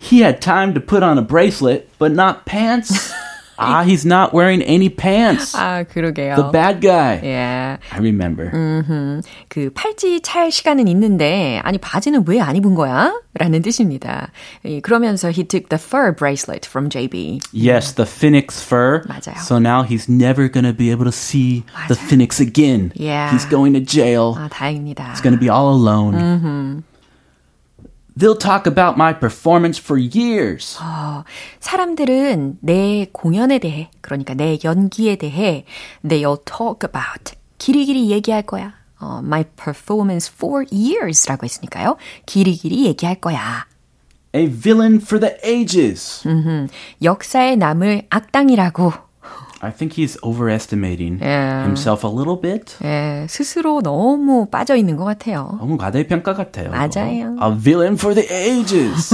He 0.01 0.23
had 0.23 0.41
time 0.41 0.75
to 0.75 0.81
put 0.81 1.05
on 1.05 1.17
a 1.17 1.23
bracelet, 1.23 1.89
but 2.01 2.13
not 2.13 2.45
pants. 2.45 3.13
ah, 3.58 3.84
he's 3.84 4.06
not 4.06 4.34
wearing 4.34 4.62
any 4.64 4.90
pants. 4.90 5.54
아, 5.56 5.84
그러게요. 5.84 6.36
The 6.36 6.52
bad 6.52 6.82
guy. 6.82 7.20
예. 7.24 7.78
I 7.92 7.98
remember. 8.00 8.50
그 9.50 9.70
팔찌 9.74 10.22
찰 10.22 10.52
시간은 10.52 10.88
있는데 10.88 11.60
아니 11.64 11.78
바지는 11.78 12.24
왜 12.28 12.40
안 12.40 12.56
입은 12.56 12.74
거야? 12.76 13.14
라는 13.36 13.62
뜻입니다. 13.62 14.32
이, 14.66 14.82
그러면서 14.82 15.30
he 15.30 15.44
took 15.44 15.70
the 15.70 15.80
fur 15.80 16.12
bracelet 16.16 16.66
from 16.68 16.90
JB. 16.90 17.40
Yes, 17.54 17.94
the 17.94 18.06
phoenix 18.06 18.62
fur. 18.62 19.04
맞아요. 19.08 19.38
So 19.40 19.58
now 19.60 19.84
he's 19.84 20.10
never 20.10 20.50
going 20.50 20.66
to 20.66 20.74
be 20.74 20.90
able 20.92 21.06
to 21.06 21.12
see 21.14 21.64
the 21.88 21.96
phoenix 21.96 22.40
again. 22.42 22.92
Yeah. 22.96 23.32
He's 23.32 23.46
going 23.46 23.74
to 23.74 23.80
jail. 23.80 24.36
아, 24.38 24.50
다행입니다. 24.50 25.14
He's 25.14 25.22
going 25.22 25.38
to 25.38 25.40
be 25.40 25.50
all 25.50 25.70
alone. 25.76 26.84
They'll 28.19 28.39
talk 28.39 28.67
about 28.67 28.97
my 28.97 29.13
performance 29.13 29.79
for 29.79 30.01
years. 30.01 30.79
어, 30.81 31.25
사람들은 31.61 32.59
내 32.63 33.09
공연에 33.13 33.59
대해, 33.59 33.91
그러니까 34.01 34.33
내 34.33 34.59
연기에 34.65 35.17
대해 35.17 35.67
they'll 36.03 36.43
talk 36.47 36.89
about, 36.89 37.35
길이길이 37.59 38.11
얘기할 38.11 38.43
거야. 38.43 38.73
어, 38.99 39.21
my 39.23 39.45
performance 39.45 40.33
for 40.35 40.65
years라고 40.73 41.45
했으니까요. 41.45 41.97
길이길이 42.25 42.87
얘기할 42.87 43.17
거야. 43.21 43.67
A 44.35 44.47
villain 44.51 44.97
for 44.97 45.21
the 45.21 45.37
ages. 45.45 46.27
음흠, 46.27 46.69
역사에 47.03 47.57
남을 47.57 48.07
악당이라고. 48.09 49.06
I 49.66 49.70
think 49.72 49.94
he's 49.94 50.18
overestimating 50.24 51.20
yeah. 51.20 51.64
himself 51.64 52.04
a 52.04 52.08
little 52.08 52.36
bit. 52.36 52.76
예, 52.84 53.28
스스로 53.30 53.82
너무 53.82 54.48
빠져 54.50 54.76
있는 54.76 54.98
것 54.98 55.06
같아요. 55.06 55.58
너무 55.60 55.78
과대평가 55.78 56.34
같아요. 56.34 56.72
맞아요. 56.72 57.38
A 57.40 57.52
villain 57.56 57.94
for 57.96 58.16
the 58.16 58.26
ages. 58.32 59.14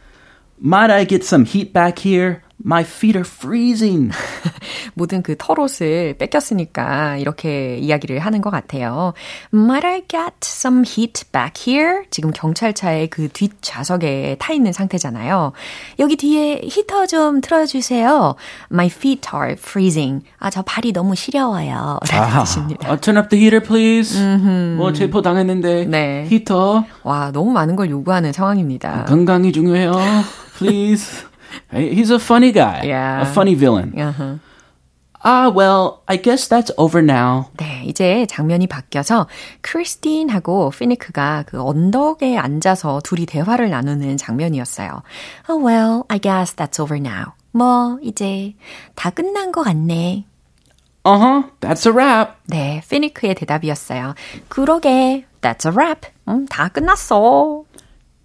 Might 0.59 0.91
I 0.91 1.05
get 1.05 1.23
some 1.23 1.45
heat 1.45 1.73
back 1.73 1.99
here? 1.99 2.41
My 2.64 2.82
feet 2.82 3.16
are 3.16 3.24
freezing. 3.26 4.10
모든 4.94 5.22
그 5.22 5.36
털옷을 5.38 6.16
뺏겼으니까 6.18 7.16
이렇게 7.18 7.76
이야기를 7.78 8.18
하는 8.18 8.40
것 8.40 8.50
같아요. 8.50 9.14
Might 9.54 9.86
I 9.86 10.02
get 10.08 10.34
some 10.42 10.82
heat 10.86 11.24
back 11.32 11.72
here? 11.72 12.02
지금 12.10 12.32
경찰차의 12.32 13.08
그 13.10 13.28
뒷좌석에 13.28 14.36
타 14.40 14.52
있는 14.52 14.72
상태잖아요. 14.72 15.52
여기 16.00 16.16
뒤에 16.16 16.60
히터 16.64 17.06
좀 17.06 17.40
틀어주세요. 17.40 18.34
My 18.72 18.86
feet 18.86 19.28
are 19.32 19.52
freezing. 19.52 20.24
아, 20.38 20.50
저 20.50 20.62
발이 20.62 20.92
너무 20.92 21.14
시려워요. 21.14 22.00
라는 22.10 22.38
뜻입니다. 22.44 22.88
Uh, 22.88 23.00
turn 23.00 23.18
up 23.18 23.28
the 23.28 23.40
heater, 23.40 23.62
please. 23.62 24.18
뭐 24.76 24.92
체포 24.92 25.22
당했는데 25.22 25.84
네. 25.84 26.26
히터. 26.28 26.84
와, 27.04 27.30
너무 27.32 27.52
많은 27.52 27.76
걸 27.76 27.88
요구하는 27.90 28.32
상황입니다. 28.32 29.04
건강이 29.04 29.52
중요해요. 29.52 29.92
Please. 30.58 31.27
He's 31.72 32.10
a 32.10 32.18
funny 32.18 32.52
guy. 32.52 32.82
Yeah. 32.84 33.22
A 33.22 33.26
funny 33.26 33.54
villain. 33.54 33.94
Uh-huh. 33.98 34.38
Ah, 35.24 35.50
well, 35.50 36.04
I 36.06 36.16
guess 36.16 36.46
that's 36.46 36.70
over 36.78 37.02
now. 37.02 37.50
네, 37.56 37.82
이제 37.86 38.24
장면이 38.26 38.68
바뀌어서 38.68 39.26
크리스틴하고 39.62 40.70
피니크가 40.70 41.44
그 41.46 41.60
언덕에 41.60 42.38
앉아서 42.38 43.00
둘이 43.02 43.26
대화를 43.26 43.68
나누는 43.68 44.16
장면이었어요. 44.16 45.02
Oh, 45.48 45.58
well, 45.60 46.04
I 46.08 46.20
guess 46.20 46.54
that's 46.54 46.78
over 46.80 46.96
now. 46.96 47.32
뭐, 47.50 47.98
이제 48.00 48.54
다 48.94 49.10
끝난 49.10 49.50
것 49.50 49.64
같네. 49.64 50.24
Uh-huh, 51.04 51.50
that's 51.60 51.84
a 51.86 51.92
wrap. 51.92 52.36
네, 52.46 52.80
피니크의 52.88 53.34
대답이었어요. 53.34 54.14
그러게, 54.48 55.24
that's 55.40 55.66
a 55.66 55.72
wrap. 55.74 56.06
음, 56.28 56.46
다 56.46 56.68
끝났어. 56.68 57.64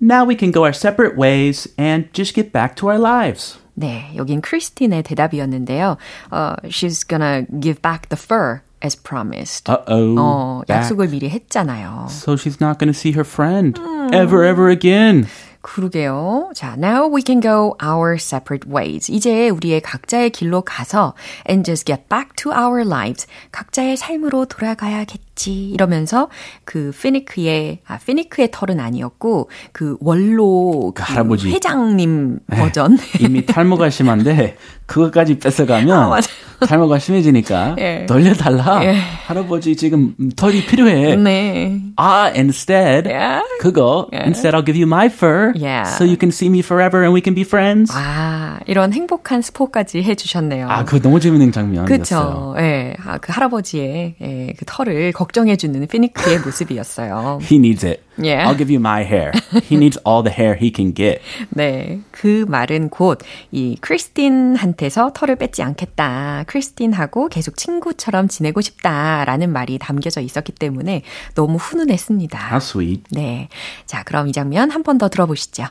Now 0.03 0.25
we 0.25 0.37
can 0.37 0.51
go 0.51 0.65
our 0.65 0.73
separate 0.73 1.17
ways 1.17 1.67
and 1.77 2.13
just 2.13 2.35
get 2.35 2.53
back 2.53 2.77
to 2.77 2.89
our 2.89 2.99
lives. 2.99 3.59
네, 3.75 4.11
여긴 4.17 4.41
크리스틴의 4.41 5.03
대답이었는데요. 5.05 5.97
Uh, 6.33 6.57
she's 6.69 7.05
gonna 7.05 7.47
give 7.61 7.81
back 7.83 8.09
the 8.09 8.17
fur 8.17 8.61
as 8.83 8.95
promised. 8.97 9.71
Uh-oh. 9.71 10.17
어, 10.19 10.63
약속을 10.69 11.09
미리 11.09 11.29
했잖아요. 11.29 12.07
So 12.11 12.37
she's 12.37 12.61
not 12.61 12.79
gonna 12.79 12.95
see 12.95 13.13
her 13.13 13.25
friend 13.25 13.79
음. 13.79 14.13
ever, 14.13 14.45
ever 14.45 14.69
again. 14.69 15.27
그러게요. 15.64 16.52
자, 16.54 16.76
now 16.78 17.08
we 17.08 17.24
can 17.26 17.42
go 17.42 17.76
our 17.82 18.16
separate 18.16 18.70
ways. 18.70 19.10
이제 19.12 19.50
우리의 19.50 19.82
각자의 19.82 20.30
길로 20.30 20.62
가서 20.62 21.16
and 21.50 21.66
just 21.66 21.86
get 21.86 22.04
back 22.10 22.32
to 22.36 22.52
our 22.52 22.86
lives. 22.86 23.26
각자의 23.52 23.98
삶으로 23.98 24.46
돌아가야겠지. 24.46 25.70
이러면서 25.70 26.30
그 26.66 26.92
피니크의 26.92 27.80
아 27.88 27.98
피니크의 27.98 28.50
털은 28.52 28.80
아니었고 28.80 29.50
그 29.72 29.98
원로 30.02 30.92
그, 30.94 31.02
그 31.02 31.12
할아버지 31.12 31.50
회장님 31.50 32.40
버전. 32.52 32.98
이미 33.20 33.46
탈모가 33.46 33.90
심한데 33.90 34.58
그것까지 34.94 35.40
뺏어가면 35.40 36.14
아, 36.14 36.20
탈모가 36.68 37.00
심해지니까 37.00 37.76
예. 37.80 38.06
돌려달라. 38.06 38.86
예. 38.86 38.94
할아버지 39.26 39.76
지금 39.76 40.14
털이 40.36 40.66
필요해. 40.66 41.16
네. 41.16 41.82
아, 41.96 42.32
instead 42.36 43.10
yeah. 43.10 43.42
그거 43.60 44.08
yeah. 44.14 44.28
instead 44.28 44.56
I'll 44.56 44.64
give 44.64 44.78
you 44.78 44.86
my 44.86 45.08
fur 45.08 45.52
yeah. 45.56 45.90
so 45.90 46.06
you 46.06 46.16
can 46.16 46.30
see 46.30 46.48
me 46.48 46.60
forever 46.60 47.02
and 47.02 47.12
we 47.12 47.22
can 47.22 47.34
be 47.34 47.42
friends. 47.42 47.92
아, 47.96 48.60
이런 48.68 48.94
행복한 48.94 49.42
스포까지 49.42 50.04
해주셨네요. 50.04 50.70
아, 50.70 50.86
그 50.86 51.02
너무 51.02 51.20
재밌는 51.20 51.52
장면이었어요. 51.52 51.86
그렇죠. 51.86 52.56
예, 52.60 52.96
아, 53.04 53.18
그 53.18 53.32
할아버지의 53.32 54.16
예, 54.22 54.54
그 54.58 54.66
털을 54.66 55.12
걱정해주는 55.14 55.88
피니크의 55.88 56.40
모습이었어요. 56.40 57.40
He 57.42 57.58
needs 57.58 57.84
it. 57.84 58.03
Yeah. 58.18 58.48
I'll 58.48 58.56
give 58.58 58.70
you 58.70 58.80
my 58.80 59.04
hair. 59.04 59.32
He 59.64 59.76
needs 59.76 59.98
all 60.06 60.22
the 60.24 60.30
hair 60.32 60.54
he 60.56 60.72
can 60.74 60.94
get. 60.94 61.22
네. 61.50 62.00
그 62.12 62.46
말은 62.48 62.90
곧 62.90 63.20
이 63.52 63.76
크리스틴한테서 63.82 65.14
털을 65.14 65.36
뺏지 65.38 65.64
않겠다. 65.64 66.44
크리스틴하고 66.48 67.30
계속 67.30 67.58
친구처럼 67.58 68.28
지내고 68.28 68.62
싶다라는 68.62 69.52
말이 69.52 69.80
담겨져 69.80 70.22
있었기 70.22 70.52
때문에 70.54 71.02
너무 71.34 71.58
훈훈했습니다. 71.58 72.38
How 72.40 72.58
sweet. 72.58 73.04
네. 73.12 73.50
자, 73.88 74.04
그럼 74.04 74.28
이 74.28 74.32
장면 74.32 74.70
한 74.70 74.84
번 74.84 74.98
더 75.00 75.10
들어보시죠. 75.10 75.66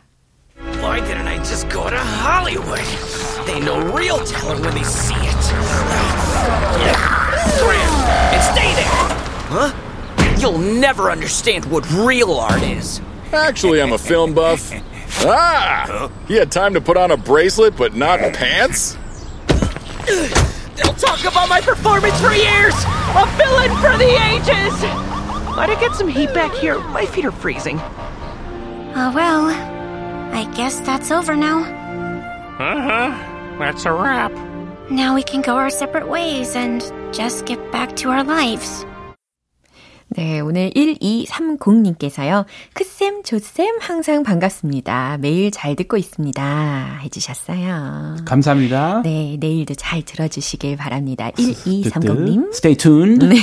Why 0.80 1.00
didn't 1.00 1.28
I 1.28 1.36
just 1.44 1.68
go 1.70 1.88
to 1.88 1.96
Hollywood? 1.96 2.82
They 3.46 3.60
know 3.60 3.78
real 3.94 4.18
talent 4.24 4.62
when 4.64 4.74
they 4.74 4.82
see 4.84 5.14
it. 5.14 5.42
Scram 7.54 7.94
and 8.32 8.42
stay 8.42 8.74
there. 8.74 8.90
Huh? 9.50 9.70
You'll 10.42 10.58
never 10.58 11.08
understand 11.08 11.64
what 11.66 11.88
real 11.92 12.32
art 12.32 12.62
is. 12.62 13.00
Actually, 13.32 13.80
I'm 13.80 13.92
a 13.92 13.98
film 13.98 14.34
buff. 14.34 14.72
Ah! 15.24 16.10
He 16.26 16.34
had 16.34 16.50
time 16.50 16.72
to 16.74 16.80
put 16.80 16.96
on 16.96 17.10
a 17.10 17.16
bracelet, 17.18 17.76
but 17.76 17.94
not 17.94 18.18
pants? 18.32 18.96
They'll 20.06 20.94
talk 20.94 21.20
about 21.20 21.50
my 21.50 21.60
performance 21.60 22.18
for 22.18 22.32
years! 22.32 22.74
A 23.14 23.26
villain 23.36 23.70
for 23.76 23.96
the 23.98 24.10
ages! 24.32 24.82
Might 25.54 25.68
I 25.68 25.76
get 25.78 25.94
some 25.94 26.08
heat 26.08 26.32
back 26.32 26.52
here? 26.54 26.78
My 26.88 27.04
feet 27.04 27.26
are 27.26 27.30
freezing. 27.30 27.78
Uh, 27.78 29.12
well, 29.14 29.46
I 30.34 30.50
guess 30.56 30.80
that's 30.80 31.10
over 31.10 31.36
now. 31.36 31.60
Uh 32.58 32.80
huh. 32.80 33.58
That's 33.58 33.84
a 33.84 33.92
wrap. 33.92 34.32
Now 34.90 35.14
we 35.14 35.22
can 35.22 35.42
go 35.42 35.56
our 35.56 35.70
separate 35.70 36.08
ways 36.08 36.56
and 36.56 36.80
just 37.12 37.44
get 37.44 37.70
back 37.70 37.94
to 37.96 38.08
our 38.08 38.24
lives. 38.24 38.84
네, 40.16 40.40
오늘 40.40 40.70
1230님께서요. 40.70 42.44
크쌤, 42.74 43.22
조쌤, 43.22 43.78
항상 43.80 44.22
반갑습니다. 44.22 45.18
매일 45.20 45.50
잘 45.50 45.74
듣고 45.76 45.96
있습니다. 45.96 47.00
해주셨어요. 47.02 48.16
감사합니다. 48.24 49.02
네, 49.04 49.36
내일도 49.40 49.74
잘 49.74 50.02
들어주시길 50.02 50.76
바랍니다. 50.76 51.30
1230님. 51.32 52.48
Stay 52.54 52.76
tuned. 52.76 53.26
네. 53.26 53.36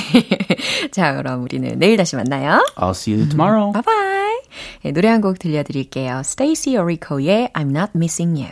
자, 0.91 1.15
그럼 1.15 1.43
우리는 1.43 1.77
내일 1.79 1.97
다시 1.97 2.15
만나요. 2.15 2.63
I'll 2.75 2.91
see 2.91 3.15
you 3.17 3.27
tomorrow. 3.27 3.71
Bye 3.71 3.82
bye. 3.84 4.39
네, 4.84 4.91
노래 4.91 5.08
한 5.10 5.21
곡 5.21 5.39
들려드릴게요. 5.39 6.19
Stacie 6.23 6.78
Orrico의 6.78 7.49
I'm 7.53 7.69
Not 7.75 7.91
Missing 7.95 8.39
You. 8.41 8.51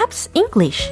Pops 0.00 0.30
English. 0.32 0.90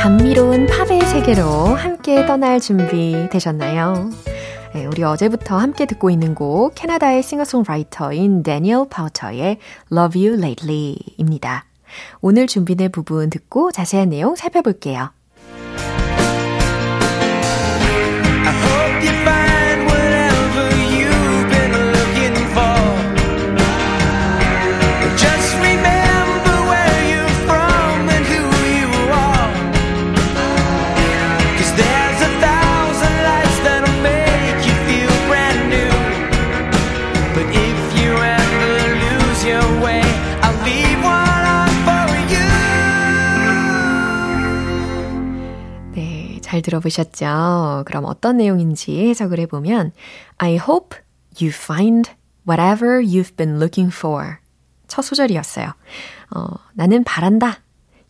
감미로운 0.00 0.68
팝의 0.68 1.00
세계로 1.00 1.42
함께 1.74 2.24
떠날 2.24 2.60
준비 2.60 3.28
되셨나요? 3.32 4.10
네, 4.74 4.86
우리 4.86 5.02
어제부터 5.02 5.58
함께 5.58 5.84
듣고 5.84 6.10
있는 6.10 6.36
곡 6.36 6.76
캐나다의 6.76 7.24
싱어송라이터인 7.24 8.44
데니얼 8.44 8.88
파우터의 8.90 9.58
Love 9.90 10.24
You 10.24 10.38
Lately입니다. 10.40 11.64
오늘 12.20 12.46
준비된 12.46 12.92
부분 12.92 13.28
듣고 13.28 13.72
자세한 13.72 14.10
내용 14.10 14.36
살펴볼게요. 14.36 15.10
But 19.04 19.31
잘 46.62 46.80
들어보셨죠? 46.80 47.82
그럼 47.86 48.04
어떤 48.06 48.38
내용인지 48.38 49.08
해석을 49.08 49.40
해보면 49.40 49.92
I 50.38 50.54
hope 50.54 50.98
you 51.40 51.50
find 51.52 52.10
whatever 52.48 53.02
you've 53.02 53.36
been 53.36 53.56
looking 53.56 53.94
for. 53.94 54.36
첫 54.86 55.02
소절이었어요. 55.02 55.72
어, 56.34 56.46
나는 56.74 57.04
바란다. 57.04 57.58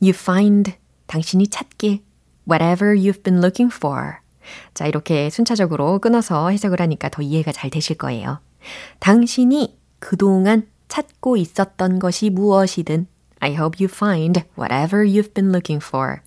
You 0.01 0.11
find 0.11 0.75
당신이 1.07 1.49
찾길 1.49 2.01
whatever 2.49 2.95
you've 2.95 3.23
been 3.23 3.39
looking 3.39 3.75
for. 3.75 4.17
자, 4.75 4.87
이렇게 4.87 5.31
순차적으로 5.31 5.99
끊어서 5.99 6.51
해석을 6.51 6.81
하니까 6.81 7.09
더 7.09 7.23
이해가 7.23 7.53
잘 7.53 7.71
되실 7.71 7.97
거예요. 7.97 8.41
당신이 8.99 9.79
그동안 9.99 10.67
찾고 10.89 11.37
있었던 11.37 11.99
것이 11.99 12.31
무엇이든 12.31 13.07
I 13.41 13.55
hope 13.55 13.85
you 13.85 13.91
find 13.93 14.43
whatever 14.59 15.07
you've 15.07 15.35
been 15.35 15.51
looking 15.51 15.85
for. 15.85 16.19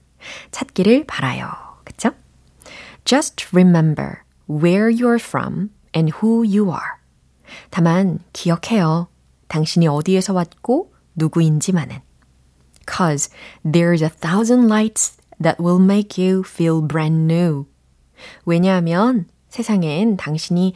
찾기를 0.51 1.05
바라요. 1.05 1.64
그쵸? 1.85 2.11
Just 3.05 3.47
remember 3.53 4.23
where 4.49 4.89
you're 4.89 5.19
from 5.19 5.69
and 5.95 6.11
who 6.21 6.43
you 6.43 6.69
are. 6.69 6.99
다만 7.69 8.19
기억해요. 8.33 9.07
당신이 9.47 9.87
어디에서 9.87 10.33
왔고 10.33 10.93
누구인지만은. 11.15 12.01
Cause 12.87 13.29
there's 13.63 14.03
a 14.03 14.09
thousand 14.09 14.67
lights 14.67 15.17
that 15.41 15.61
will 15.61 15.81
make 15.81 16.17
you 16.21 16.43
feel 16.45 16.85
brand 16.85 17.31
new. 17.31 17.65
왜냐하면 18.45 19.27
세상엔 19.49 20.17
당신이 20.17 20.73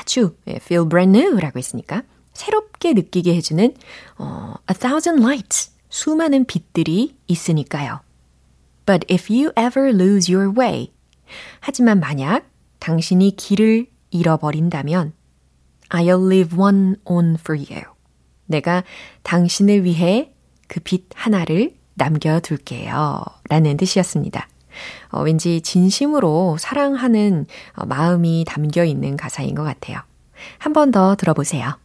아주 0.00 0.36
feel 0.46 0.88
brand 0.88 1.18
new라고 1.18 1.58
했으니까 1.58 2.02
새롭게 2.32 2.92
느끼게 2.94 3.34
해주는 3.34 3.74
어, 4.18 4.54
a 4.70 4.76
thousand 4.76 5.22
lights, 5.22 5.72
수많은 5.88 6.44
빛들이 6.44 7.16
있으니까요. 7.26 8.00
But 8.90 9.06
if 9.08 9.30
you 9.32 9.52
ever 9.56 9.90
lose 9.92 10.28
your 10.28 10.52
way, 10.52 10.90
하지만 11.60 12.00
만약 12.00 12.50
당신이 12.80 13.36
길을 13.36 13.86
잃어버린다면 14.10 15.12
I'll 15.90 16.26
leave 16.26 16.58
one 16.58 16.96
on 17.04 17.36
for 17.38 17.56
you. 17.56 17.84
내가 18.46 18.82
당신을 19.22 19.84
위해 19.84 20.32
그 20.66 20.80
빛 20.80 21.04
하나를 21.14 21.72
남겨둘게요. 21.94 23.22
라는 23.48 23.76
뜻이었습니다. 23.76 24.48
어, 25.12 25.20
왠지 25.22 25.60
진심으로 25.60 26.56
사랑하는 26.58 27.46
어, 27.74 27.86
마음이 27.86 28.44
담겨 28.48 28.82
있는 28.84 29.16
가사인 29.16 29.54
것 29.54 29.62
같아요. 29.62 30.00
한 30.58 30.72
번 30.72 30.90
더 30.90 31.14
들어보세요. 31.14 31.78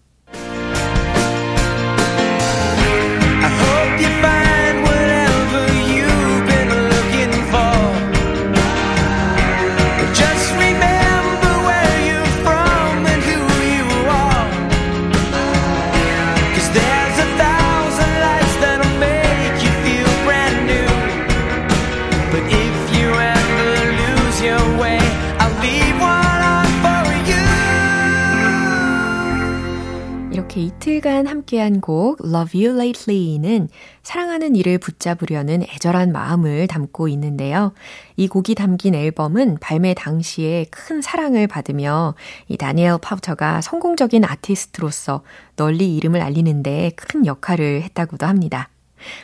이렇게 30.56 30.62
이틀간 30.62 31.28
함께한 31.28 31.82
곡 31.82 32.20
Love 32.24 32.66
You 32.66 32.80
Lately는 32.80 33.68
사랑하는 34.04 34.56
이를 34.56 34.78
붙잡으려는 34.78 35.64
애절한 35.64 36.14
마음을 36.14 36.68
담고 36.68 37.10
있는데요. 37.10 37.74
이 38.16 38.30
곡이 38.30 38.56
담긴 38.56 38.96
앨범은 38.96 39.58
발매 39.60 39.94
당시에 39.96 40.66
큰 40.72 41.02
사랑을 41.02 41.48
받으며 41.48 42.16
이 42.48 42.56
Daniel 42.56 43.00
Powter가 43.02 43.60
성공적인 43.62 44.24
아티스트로서 44.24 45.24
널리 45.58 45.94
이름을 45.98 46.22
알리는데 46.22 46.92
큰 46.96 47.26
역할을 47.26 47.82
했다고도 47.84 48.26
합니다. 48.26 48.70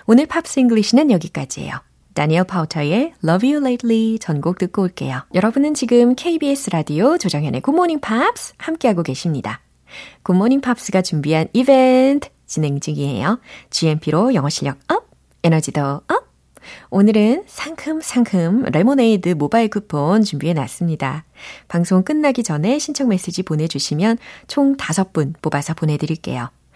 오늘 0.06 0.26
Pops 0.26 0.60
English는 0.60 1.12
여기까지예요. 1.12 1.76
Daniel 2.14 2.44
Powter의 2.44 3.14
Love 3.24 3.54
You 3.54 3.66
Lately 3.66 4.20
전곡 4.20 4.58
듣고 4.58 4.82
올게요. 4.82 5.22
여러분은 5.34 5.76
지금 5.76 6.14
KBS 6.14 6.72
라디오 6.72 7.18
조정현의 7.18 7.62
Good 7.62 7.74
Morning 7.74 8.02
Pops 8.02 8.54
함께하고 8.58 9.04
계십니다. 9.04 9.62
Good 10.24 10.38
Morning 10.38 10.62
Pops가 10.62 11.02
준비한 11.02 11.48
이벤트 11.54 12.30
진행 12.46 12.80
중이에요. 12.80 13.40
GMP로 13.70 14.34
영어 14.34 14.50
실력 14.50 14.80
up, 14.90 15.10
에너지도 15.44 15.82
up. 15.82 16.32
오늘은 16.90 17.44
상큼상큼 17.48 18.66
레모네이드 18.72 19.30
모바일 19.30 19.70
쿠폰 19.70 20.24
준비해 20.24 20.54
놨습니다. 20.54 21.26
방송 21.68 22.04
끝나기 22.04 22.44
전에 22.44 22.78
신청 22.80 23.08
메시지 23.08 23.44
보내주시면 23.44 24.18
총 24.48 24.78
5분 24.78 25.34
뽑아서 25.42 25.74
보내드릴게요. 25.74 26.50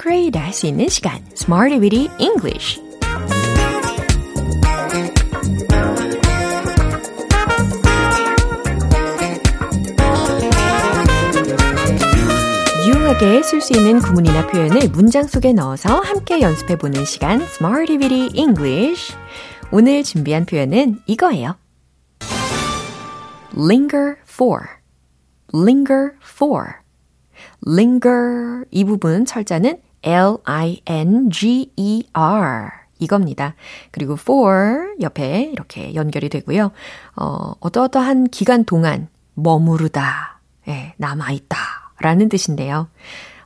그레이드 0.00 0.38
할 0.38 0.54
수 0.54 0.66
있는 0.66 0.88
시간, 0.88 1.22
Smarty 1.34 1.78
Weedy 1.78 2.08
English. 2.18 2.80
유용하게 12.86 13.42
쓸 13.42 13.60
수 13.60 13.74
있는 13.74 13.98
구문이나 14.00 14.46
표현을 14.46 14.88
문장 14.88 15.24
속에 15.24 15.52
넣어서 15.52 16.00
함께 16.00 16.40
연습해보는 16.40 17.04
시간, 17.04 17.42
Smarty 17.42 17.98
Weedy 17.98 18.30
English. 18.32 19.14
오늘 19.70 20.02
준비한 20.02 20.46
표현은 20.46 21.00
이거예요. 21.04 21.56
linger 23.54 24.16
for, 24.26 24.60
linger 25.52 26.12
for. 26.24 26.80
linger 27.66 28.64
이 28.70 28.84
부분 28.84 29.26
철자는 29.26 29.78
L-I-N-G-E-R 30.02 30.80
이겁니다. 32.98 33.54
그리고 33.90 34.14
for 34.14 34.94
옆에 35.00 35.50
이렇게 35.52 35.94
연결이 35.94 36.28
되고요. 36.28 36.72
어, 37.16 37.52
어떠어떠한 37.60 38.28
기간 38.28 38.64
동안 38.64 39.08
머무르다, 39.34 40.40
예, 40.68 40.94
남아있다 40.98 41.56
라는 42.00 42.28
뜻인데요. 42.28 42.88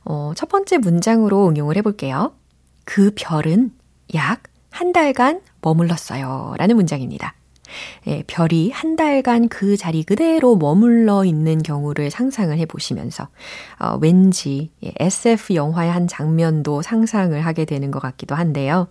어, 0.03 0.33
첫 0.35 0.49
번째 0.49 0.77
문장으로 0.79 1.47
응용을 1.49 1.77
해볼게요. 1.77 2.33
그 2.83 3.11
별은 3.15 3.71
약 4.13 4.55
한 4.75 4.91
달간 4.91 5.39
머물렀어요. 5.61 6.55
라는 6.57 6.75
문장입니다. 6.75 7.33
예, 8.07 8.23
별이 8.27 8.71
한 8.71 8.95
달간 8.95 9.47
그 9.47 9.77
자리 9.77 10.03
그대로 10.03 10.55
머물러 10.55 11.25
있는 11.25 11.61
경우를 11.61 12.09
상상을 12.09 12.57
해 12.57 12.65
보시면서 12.65 13.27
어, 13.79 13.97
왠지 14.01 14.71
예, 14.83 14.93
SF 14.99 15.55
영화의 15.55 15.91
한 15.91 16.07
장면도 16.07 16.81
상상을 16.81 17.39
하게 17.45 17.65
되는 17.65 17.91
것 17.91 17.99
같기도 17.99 18.35
한데요. 18.35 18.87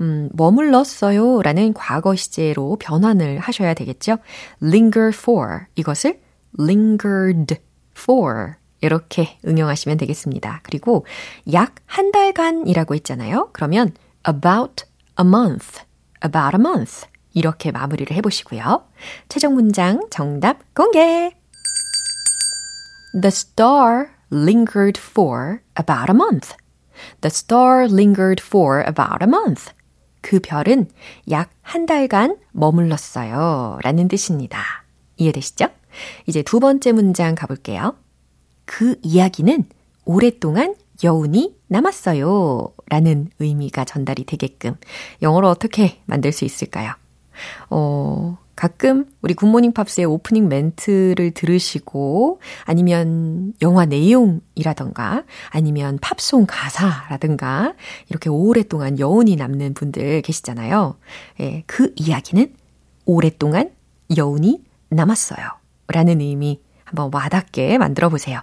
음, 0.00 0.28
머물렀어요 0.32 1.42
라는 1.42 1.72
과거 1.74 2.14
시제로 2.14 2.76
변환을 2.76 3.38
하셔야 3.40 3.74
되겠죠. 3.74 4.18
linger 4.62 5.10
for 5.14 5.66
이것을 5.74 6.20
lingered 6.58 7.56
for 7.96 8.54
이렇게 8.80 9.38
응용하시면 9.44 9.98
되겠습니다. 9.98 10.60
그리고 10.62 11.04
약 11.52 11.74
한 11.88 12.12
달간이라고 12.12 12.94
했잖아요. 12.94 13.50
그러면 13.52 13.92
about 14.26 14.84
a 15.18 15.26
month, 15.26 15.82
about 16.24 16.56
a 16.56 16.60
month 16.60 17.06
이렇게 17.38 17.70
마무리를 17.70 18.14
해보시고요. 18.16 18.84
최종 19.28 19.54
문장 19.54 20.08
정답 20.10 20.58
공개! 20.74 21.30
The 23.12 23.28
star 23.28 24.08
lingered 24.32 25.00
for 25.00 25.60
about 25.78 26.10
a 26.10 26.14
month. 26.14 26.54
The 27.20 27.30
star 27.30 27.84
lingered 27.84 28.42
for 28.44 28.80
about 28.80 29.22
a 29.22 29.28
month. 29.28 29.72
그 30.20 30.40
별은 30.40 30.88
약 31.30 31.50
한 31.62 31.86
달간 31.86 32.38
머물렀어요. 32.52 33.78
라는 33.82 34.08
뜻입니다. 34.08 34.62
이해되시죠? 35.18 35.68
이제 36.26 36.42
두 36.42 36.60
번째 36.60 36.92
문장 36.92 37.34
가볼게요. 37.34 37.94
그 38.64 38.96
이야기는 39.02 39.64
오랫동안 40.06 40.74
여운이 41.04 41.56
남았어요. 41.68 42.72
라는 42.88 43.30
의미가 43.38 43.84
전달이 43.84 44.24
되게끔 44.24 44.76
영어로 45.20 45.48
어떻게 45.48 46.00
만들 46.06 46.32
수 46.32 46.44
있을까요? 46.46 46.94
어, 47.70 48.38
가끔 48.58 49.06
우리 49.22 49.34
굿모닝 49.34 49.72
팝스의 49.72 50.04
오프닝 50.06 50.48
멘트를 50.48 51.30
들으시고 51.30 52.40
아니면 52.64 53.52
영화 53.62 53.84
내용이라던가 53.84 55.22
아니면 55.50 55.98
팝송 56.00 56.46
가사라든가 56.48 57.74
이렇게 58.08 58.28
오랫동안 58.28 58.98
여운이 58.98 59.36
남는 59.36 59.74
분들 59.74 60.22
계시잖아요. 60.22 60.96
예, 61.40 61.62
그 61.66 61.92
이야기는 61.94 62.52
오랫동안 63.04 63.70
여운이 64.16 64.64
남았어요. 64.88 65.46
라는 65.86 66.20
의미 66.20 66.60
한번 66.82 67.10
와닿게 67.12 67.78
만들어 67.78 68.08
보세요. 68.08 68.40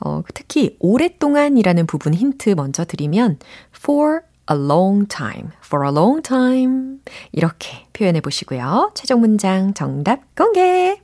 어, 0.00 0.22
특히 0.32 0.76
오랫동안이라는 0.80 1.86
부분 1.86 2.14
힌트 2.14 2.50
먼저 2.50 2.84
드리면 2.84 3.38
for 3.76 4.20
a 4.50 4.56
long 4.56 5.06
time, 5.06 5.50
for 5.64 5.84
a 5.84 5.90
long 5.90 6.22
time 6.22 7.00
이렇게 7.32 7.86
표현해 7.92 8.20
보시고요. 8.20 8.92
최종 8.94 9.20
문장 9.20 9.74
정답 9.74 10.34
공개! 10.34 11.00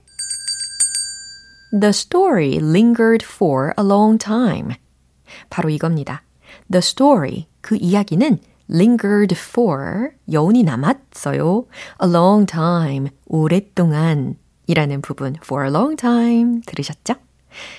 The 1.73 1.91
story 1.91 2.57
lingered 2.57 3.25
for 3.25 3.73
a 3.79 3.85
long 3.85 4.19
time. 4.19 4.75
바로 5.49 5.71
이겁니다. 5.71 6.23
The 6.71 6.79
story, 6.79 7.47
그 7.61 7.77
이야기는 7.77 8.39
lingered 8.69 9.35
for, 9.35 10.11
여운이 10.31 10.65
남았어요. 10.65 11.67
a 12.03 12.09
long 12.09 12.47
time, 12.47 13.11
오랫동안 13.27 14.37
이라는 14.67 15.01
부분 15.01 15.37
for 15.43 15.65
a 15.65 15.71
long 15.71 15.97
time 15.97 16.61
들으셨죠? 16.67 17.15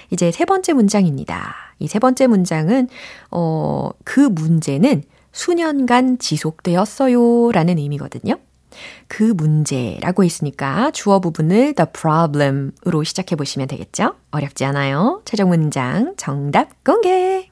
이제 0.09 0.31
세 0.31 0.45
번째 0.45 0.73
문장입니다. 0.73 1.55
이 1.79 1.87
세 1.87 1.99
번째 1.99 2.27
문장은, 2.27 2.87
어, 3.31 3.89
그 4.03 4.19
문제는 4.19 5.03
수년간 5.31 6.19
지속되었어요 6.19 7.51
라는 7.51 7.77
의미거든요. 7.77 8.37
그 9.07 9.23
문제라고 9.23 10.23
했으니까 10.23 10.91
주어 10.91 11.19
부분을 11.19 11.73
the 11.73 11.87
problem으로 11.93 13.03
시작해 13.03 13.35
보시면 13.35 13.67
되겠죠? 13.67 14.15
어렵지 14.31 14.63
않아요. 14.65 15.21
최종 15.25 15.49
문장 15.49 16.13
정답 16.17 16.83
공개! 16.83 17.49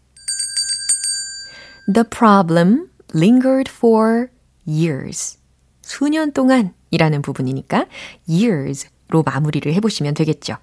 The 1.94 2.04
problem 2.10 2.88
lingered 3.14 3.72
for 3.72 4.28
years. 4.68 5.38
수년 5.82 6.32
동안 6.32 6.74
이라는 6.92 7.22
부분이니까 7.22 7.88
years로 8.30 9.24
마무리를 9.26 9.72
해보시면 9.74 10.14
되겠죠. 10.14 10.58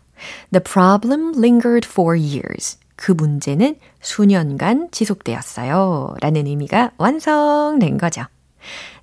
The 0.53 0.63
problem 0.63 1.33
lingered 1.37 1.87
for 1.89 2.17
years. 2.17 2.79
그 2.97 3.13
문제는 3.13 3.77
수년간 4.01 4.89
지속되었어요. 4.91 6.17
라는 6.21 6.47
의미가 6.47 6.93
완성된 6.97 7.99
거죠. 7.99 8.23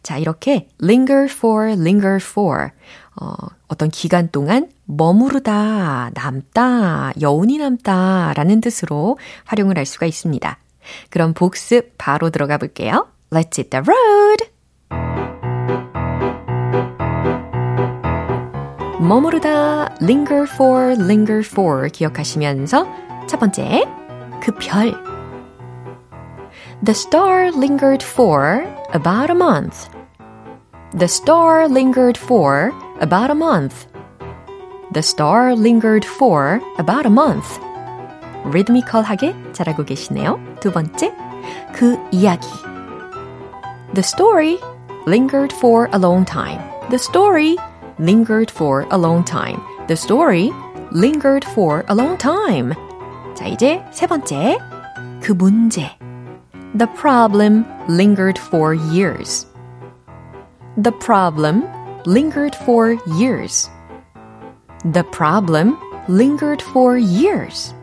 자, 0.02 0.18
이렇게 0.18 0.68
linger 0.82 1.26
for, 1.32 1.72
linger 1.72 2.18
for. 2.18 2.70
어, 3.22 3.34
어떤 3.68 3.90
기간 3.90 4.30
동안 4.32 4.70
머무르다, 4.86 6.12
남다, 6.14 7.14
여운이 7.22 7.60
남다 7.60 8.34
라는 8.36 8.60
뜻으로 8.60 9.18
활용을 9.46 9.78
할 9.78 9.86
수가 9.86 10.06
있습니다. 10.06 10.58
그럼 11.10 11.34
복습 11.34 11.94
바로 11.98 12.30
들어가 12.30 12.58
볼게요. 12.58 13.08
Let's 13.32 13.58
hit 13.58 13.70
the 13.70 13.84
road! 13.88 15.23
머무르다, 19.03 19.97
linger 20.03 20.43
for, 20.43 20.93
linger 20.93 21.41
for 21.41 21.89
기억하시면서 21.89 22.87
첫 23.27 23.39
번째, 23.39 23.85
그 24.41 24.53
별. 24.53 24.93
The 26.85 26.95
star 26.95 27.51
lingered 27.55 28.05
for 28.05 28.67
about 28.95 29.31
a 29.31 29.37
month. 29.37 29.89
The 30.97 31.07
star 31.07 31.67
lingered 31.69 32.19
for 32.19 32.73
about 33.01 33.31
a 33.31 33.35
month. 33.35 33.87
The 34.93 35.03
star 35.03 35.53
lingered 35.55 36.07
for 36.07 36.61
about 36.79 37.07
a 37.07 37.13
month. 37.13 37.61
리드미컬하게 38.53 39.35
잘하고 39.53 39.85
계시네요. 39.85 40.41
두 40.61 40.73
번째, 40.73 41.13
그 41.75 41.99
이야기. 42.11 42.49
The 43.95 44.03
story 44.03 44.59
lingered 45.07 45.55
for 45.55 45.89
a 45.93 45.99
long 45.99 46.25
time. 46.25 46.61
The 46.89 46.99
story 46.99 47.59
lingered 47.99 48.51
for 48.51 48.87
a 48.91 48.99
long 48.99 49.25
time. 49.25 49.61
The 49.89 49.97
story 49.97 50.53
lingered 50.93 51.45
for 51.45 51.85
a 51.89 51.95
long 51.95 52.17
time. 52.17 52.75
자, 53.35 53.47
이제 53.47 53.83
세 53.91 54.07
번째. 54.07 54.59
그 55.21 55.33
문제. 55.33 55.91
The 56.77 56.87
problem 56.97 57.65
lingered 57.89 58.39
for 58.39 58.75
years. 58.75 59.47
The 60.77 60.93
problem 60.93 61.65
lingered 62.05 62.55
for 62.55 62.97
years. 63.19 63.69
The 64.85 65.03
problem 65.11 65.77
lingered 66.09 66.63
for 66.63 66.97
years. 66.97 67.75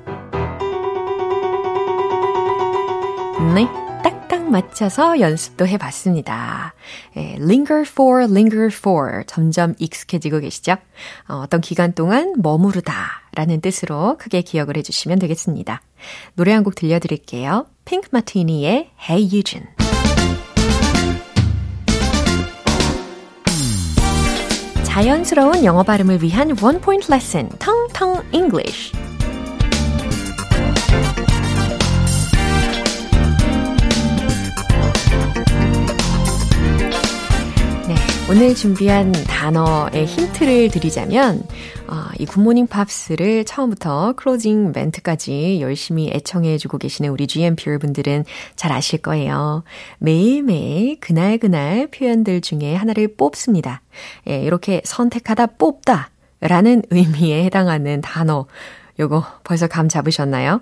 네. 3.53 3.67
딱딱 4.30 4.48
맞춰서 4.50 5.18
연습도 5.18 5.66
해봤습니다. 5.66 6.72
예, 7.16 7.34
linger 7.34 7.82
for, 7.82 8.22
linger 8.24 8.68
for. 8.72 9.24
점점 9.26 9.74
익숙해지고 9.78 10.38
계시죠? 10.38 10.76
어, 11.28 11.42
어떤 11.44 11.60
기간 11.60 11.92
동안 11.92 12.34
머무르다 12.38 12.94
라는 13.34 13.60
뜻으로 13.60 14.16
크게 14.18 14.42
기억을 14.42 14.76
해주시면 14.76 15.18
되겠습니다. 15.18 15.82
노래 16.34 16.52
한 16.52 16.62
곡 16.62 16.76
들려드릴게요. 16.76 17.66
Pink 17.84 18.08
Martini의 18.12 18.90
Hey 19.08 19.28
Eugene. 19.32 19.66
자연스러운 24.84 25.64
영어 25.64 25.82
발음을 25.82 26.22
위한 26.22 26.54
one 26.62 26.80
point 26.80 27.10
레슨, 27.10 27.48
Tongue 27.58 27.90
Tongue 27.90 28.22
English. 28.32 28.92
오늘 38.30 38.54
준비한 38.54 39.10
단어의 39.10 40.06
힌트를 40.06 40.70
드리자면 40.70 41.42
어, 41.88 42.04
이 42.16 42.24
Good 42.24 42.40
Morning 42.40 42.68
Pops를 42.68 43.44
처음부터 43.44 44.12
closing 44.12 44.70
멘트까지 44.72 45.58
열심히 45.60 46.12
애청해주고 46.14 46.78
계시는 46.78 47.10
우리 47.10 47.26
GMP 47.26 47.68
여러분들은 47.68 48.24
잘 48.54 48.70
아실 48.70 49.02
거예요. 49.02 49.64
매일매일 49.98 51.00
그날그날 51.00 51.88
표현들 51.88 52.40
중에 52.40 52.76
하나를 52.76 53.16
뽑습니다. 53.16 53.82
예, 54.28 54.40
이렇게 54.40 54.80
선택하다 54.84 55.46
뽑다 55.58 56.10
라는 56.38 56.82
의미에 56.90 57.42
해당하는 57.44 58.00
단어 58.00 58.46
요거 59.00 59.24
벌써 59.42 59.66
감 59.66 59.88
잡으셨나요? 59.88 60.60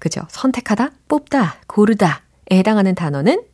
그죠? 0.00 0.22
선택하다, 0.30 0.90
뽑다, 1.06 1.58
고르다에 1.68 2.16
해당하는 2.50 2.96
단어는 2.96 3.44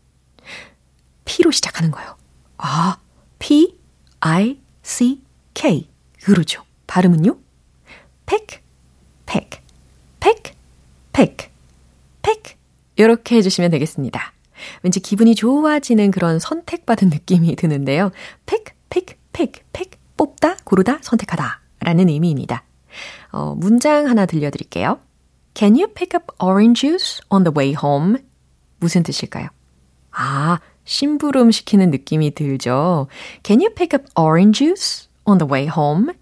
P로 1.26 1.50
시작하는 1.50 1.90
거예요. 1.90 2.16
아, 2.56 2.96
P, 3.40 3.76
I, 4.20 4.60
C, 4.82 5.22
K. 5.54 5.88
그렇죠. 6.22 6.62
발음은요? 6.86 7.36
pick, 8.26 8.60
pick, 9.26 9.60
pick, 10.20 10.54
pick, 11.12 11.50
pick. 12.22 12.56
이렇게 12.94 13.36
해주시면 13.36 13.72
되겠습니다. 13.72 14.32
왠지 14.82 15.00
기분이 15.00 15.34
좋아지는 15.34 16.12
그런 16.12 16.38
선택받은 16.38 17.08
느낌이 17.08 17.56
드는데요. 17.56 18.12
pick, 18.46 18.72
pick, 18.88 19.16
pick, 19.32 19.64
pick. 19.72 19.98
뽑다, 20.20 20.56
고르다, 20.64 20.98
선택하다. 21.00 21.60
라는 21.80 22.10
의미입니다. 22.10 22.62
어, 23.32 23.54
문장 23.56 24.06
하나 24.06 24.26
들려드릴게요. 24.26 25.00
Can 25.54 25.74
you 25.74 25.86
pick 25.94 26.14
up 26.14 26.26
orange 26.38 26.80
juice 26.80 27.20
on 27.30 27.42
the 27.42 27.52
way 27.56 27.74
home? 27.82 28.18
무슨 28.80 29.02
뜻일까요? 29.02 29.48
아, 30.10 30.60
심부름 30.90 31.52
시키는 31.52 31.90
느낌이 31.90 32.32
들죠. 32.32 33.06
Can 33.44 33.60
you 33.60 33.72
pick 33.72 33.96
up 33.96 34.10
orange 34.20 34.58
juice 34.58 35.08
on 35.24 35.38
the 35.38 35.48
way 35.48 35.68
home? 35.68 36.12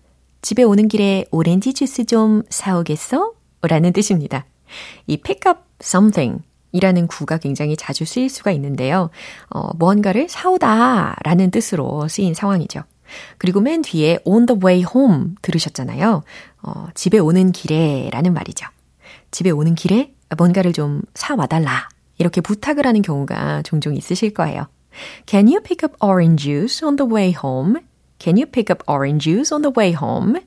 집에 0.43 0.63
오는 0.63 0.89
길에 0.89 1.25
오렌지 1.31 1.73
주스 1.73 2.05
좀 2.05 2.43
사오겠어? 2.51 3.33
라는 3.63 3.95
뜻입니다. 3.95 4.45
이 5.07 5.17
pick 5.17 5.51
up 5.51 5.61
something 5.83 6.43
이라는 6.73 7.07
구가 7.07 7.39
굉장히 7.39 7.79
자주 7.79 8.05
쓰일 8.05 8.29
수가 8.29 8.51
있는데요. 8.53 9.09
어, 9.49 9.71
무언가를 9.77 10.29
사오다 10.29 11.17
라는 11.25 11.51
뜻으로 11.51 12.07
쓰인 12.09 12.35
상황이죠. 12.35 12.83
그리고 13.39 13.63
맨 13.63 13.81
뒤에 13.81 14.19
on 14.25 14.45
the 14.45 14.61
way 14.63 14.85
home 14.85 15.35
들으셨잖아요. 15.41 16.23
어, 16.63 16.87
집에 16.95 17.19
오는 17.19 17.53
길에 17.53 18.11
라는 18.13 18.35
말이죠. 18.35 18.67
집에 19.31 19.49
오는 19.51 19.75
길에 19.75 20.13
뭔가를 20.37 20.75
좀 20.75 21.01
사와달라 21.15 21.89
이렇게 22.19 22.41
부탁을 22.41 22.87
하는 22.87 23.03
경우가 23.03 23.63
종종 23.63 23.95
있으실 23.95 24.35
거예요. 24.35 24.67
Can 25.27 25.47
you 25.47 25.61
pick 25.61 25.87
up 25.87 25.97
orange 26.01 26.45
juice 26.45 26.87
on 26.87 26.97
the 26.97 27.11
way 27.11 27.33
home? 27.33 27.81
Can 28.19 28.37
you 28.37 28.47
pick 28.47 28.73
up 28.73 28.83
orange 28.91 29.25
juice 29.25 29.55
on 29.55 29.63
the 29.63 29.73
way 29.77 29.95
home? 29.95 30.41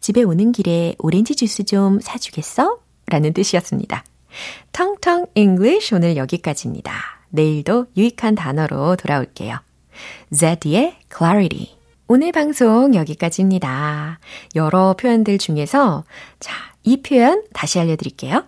집에 0.00 0.22
오는 0.22 0.52
길에 0.52 0.94
오렌지 0.98 1.34
주스 1.34 1.64
좀 1.64 2.00
사주겠어? 2.00 2.78
라는 3.06 3.32
뜻이었습니다. 3.32 4.04
텅텅 4.72 5.26
English 5.34 5.94
오늘 5.94 6.16
여기까지입니다. 6.16 6.92
내일도 7.30 7.86
유익한 7.96 8.34
단어로 8.34 8.96
돌아올게요. 8.96 9.58
Zed의 10.32 10.96
Clarity 11.16 11.76
오늘 12.06 12.32
방송 12.32 12.94
여기까지입니다. 12.94 14.18
여러 14.56 14.94
표현들 14.94 15.38
중에서 15.38 16.04
자, 16.38 16.54
이 16.82 17.02
표현 17.02 17.44
다시 17.52 17.78
알려드릴게요. 17.78 18.44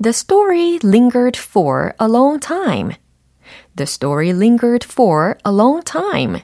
The 0.00 0.12
story 0.12 0.78
lingered 0.82 1.36
for 1.36 1.94
a 2.00 2.06
long 2.06 2.38
time. 2.40 2.94
The 3.76 3.86
story 3.86 4.30
lingered 4.30 4.86
for 4.88 5.36
a 5.46 5.52
long 5.52 5.82
time. 5.84 6.40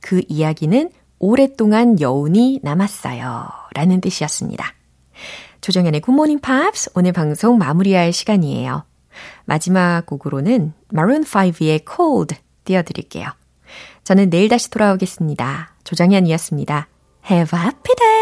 그 0.00 0.22
이야기는 0.28 0.90
오랫동안 1.18 1.98
여운이 1.98 2.60
남았어요. 2.62 3.48
라는 3.74 4.00
뜻이었습니다. 4.00 4.74
조정연의 5.62 6.02
굿모닝 6.02 6.40
팝스 6.40 6.90
오늘 6.94 7.12
방송 7.12 7.56
마무리할 7.56 8.12
시간이에요. 8.12 8.84
마지막 9.46 10.04
곡으로는 10.04 10.74
마룬5의 10.92 11.84
Cold 11.88 12.36
띄워드릴게요. 12.64 13.28
저는 14.04 14.28
내일 14.28 14.50
다시 14.50 14.68
돌아오겠습니다. 14.68 15.74
조정현이었습니다. 15.84 16.88
Have 17.30 17.58
a 17.58 17.64
happy 17.64 17.94
day! 17.96 18.13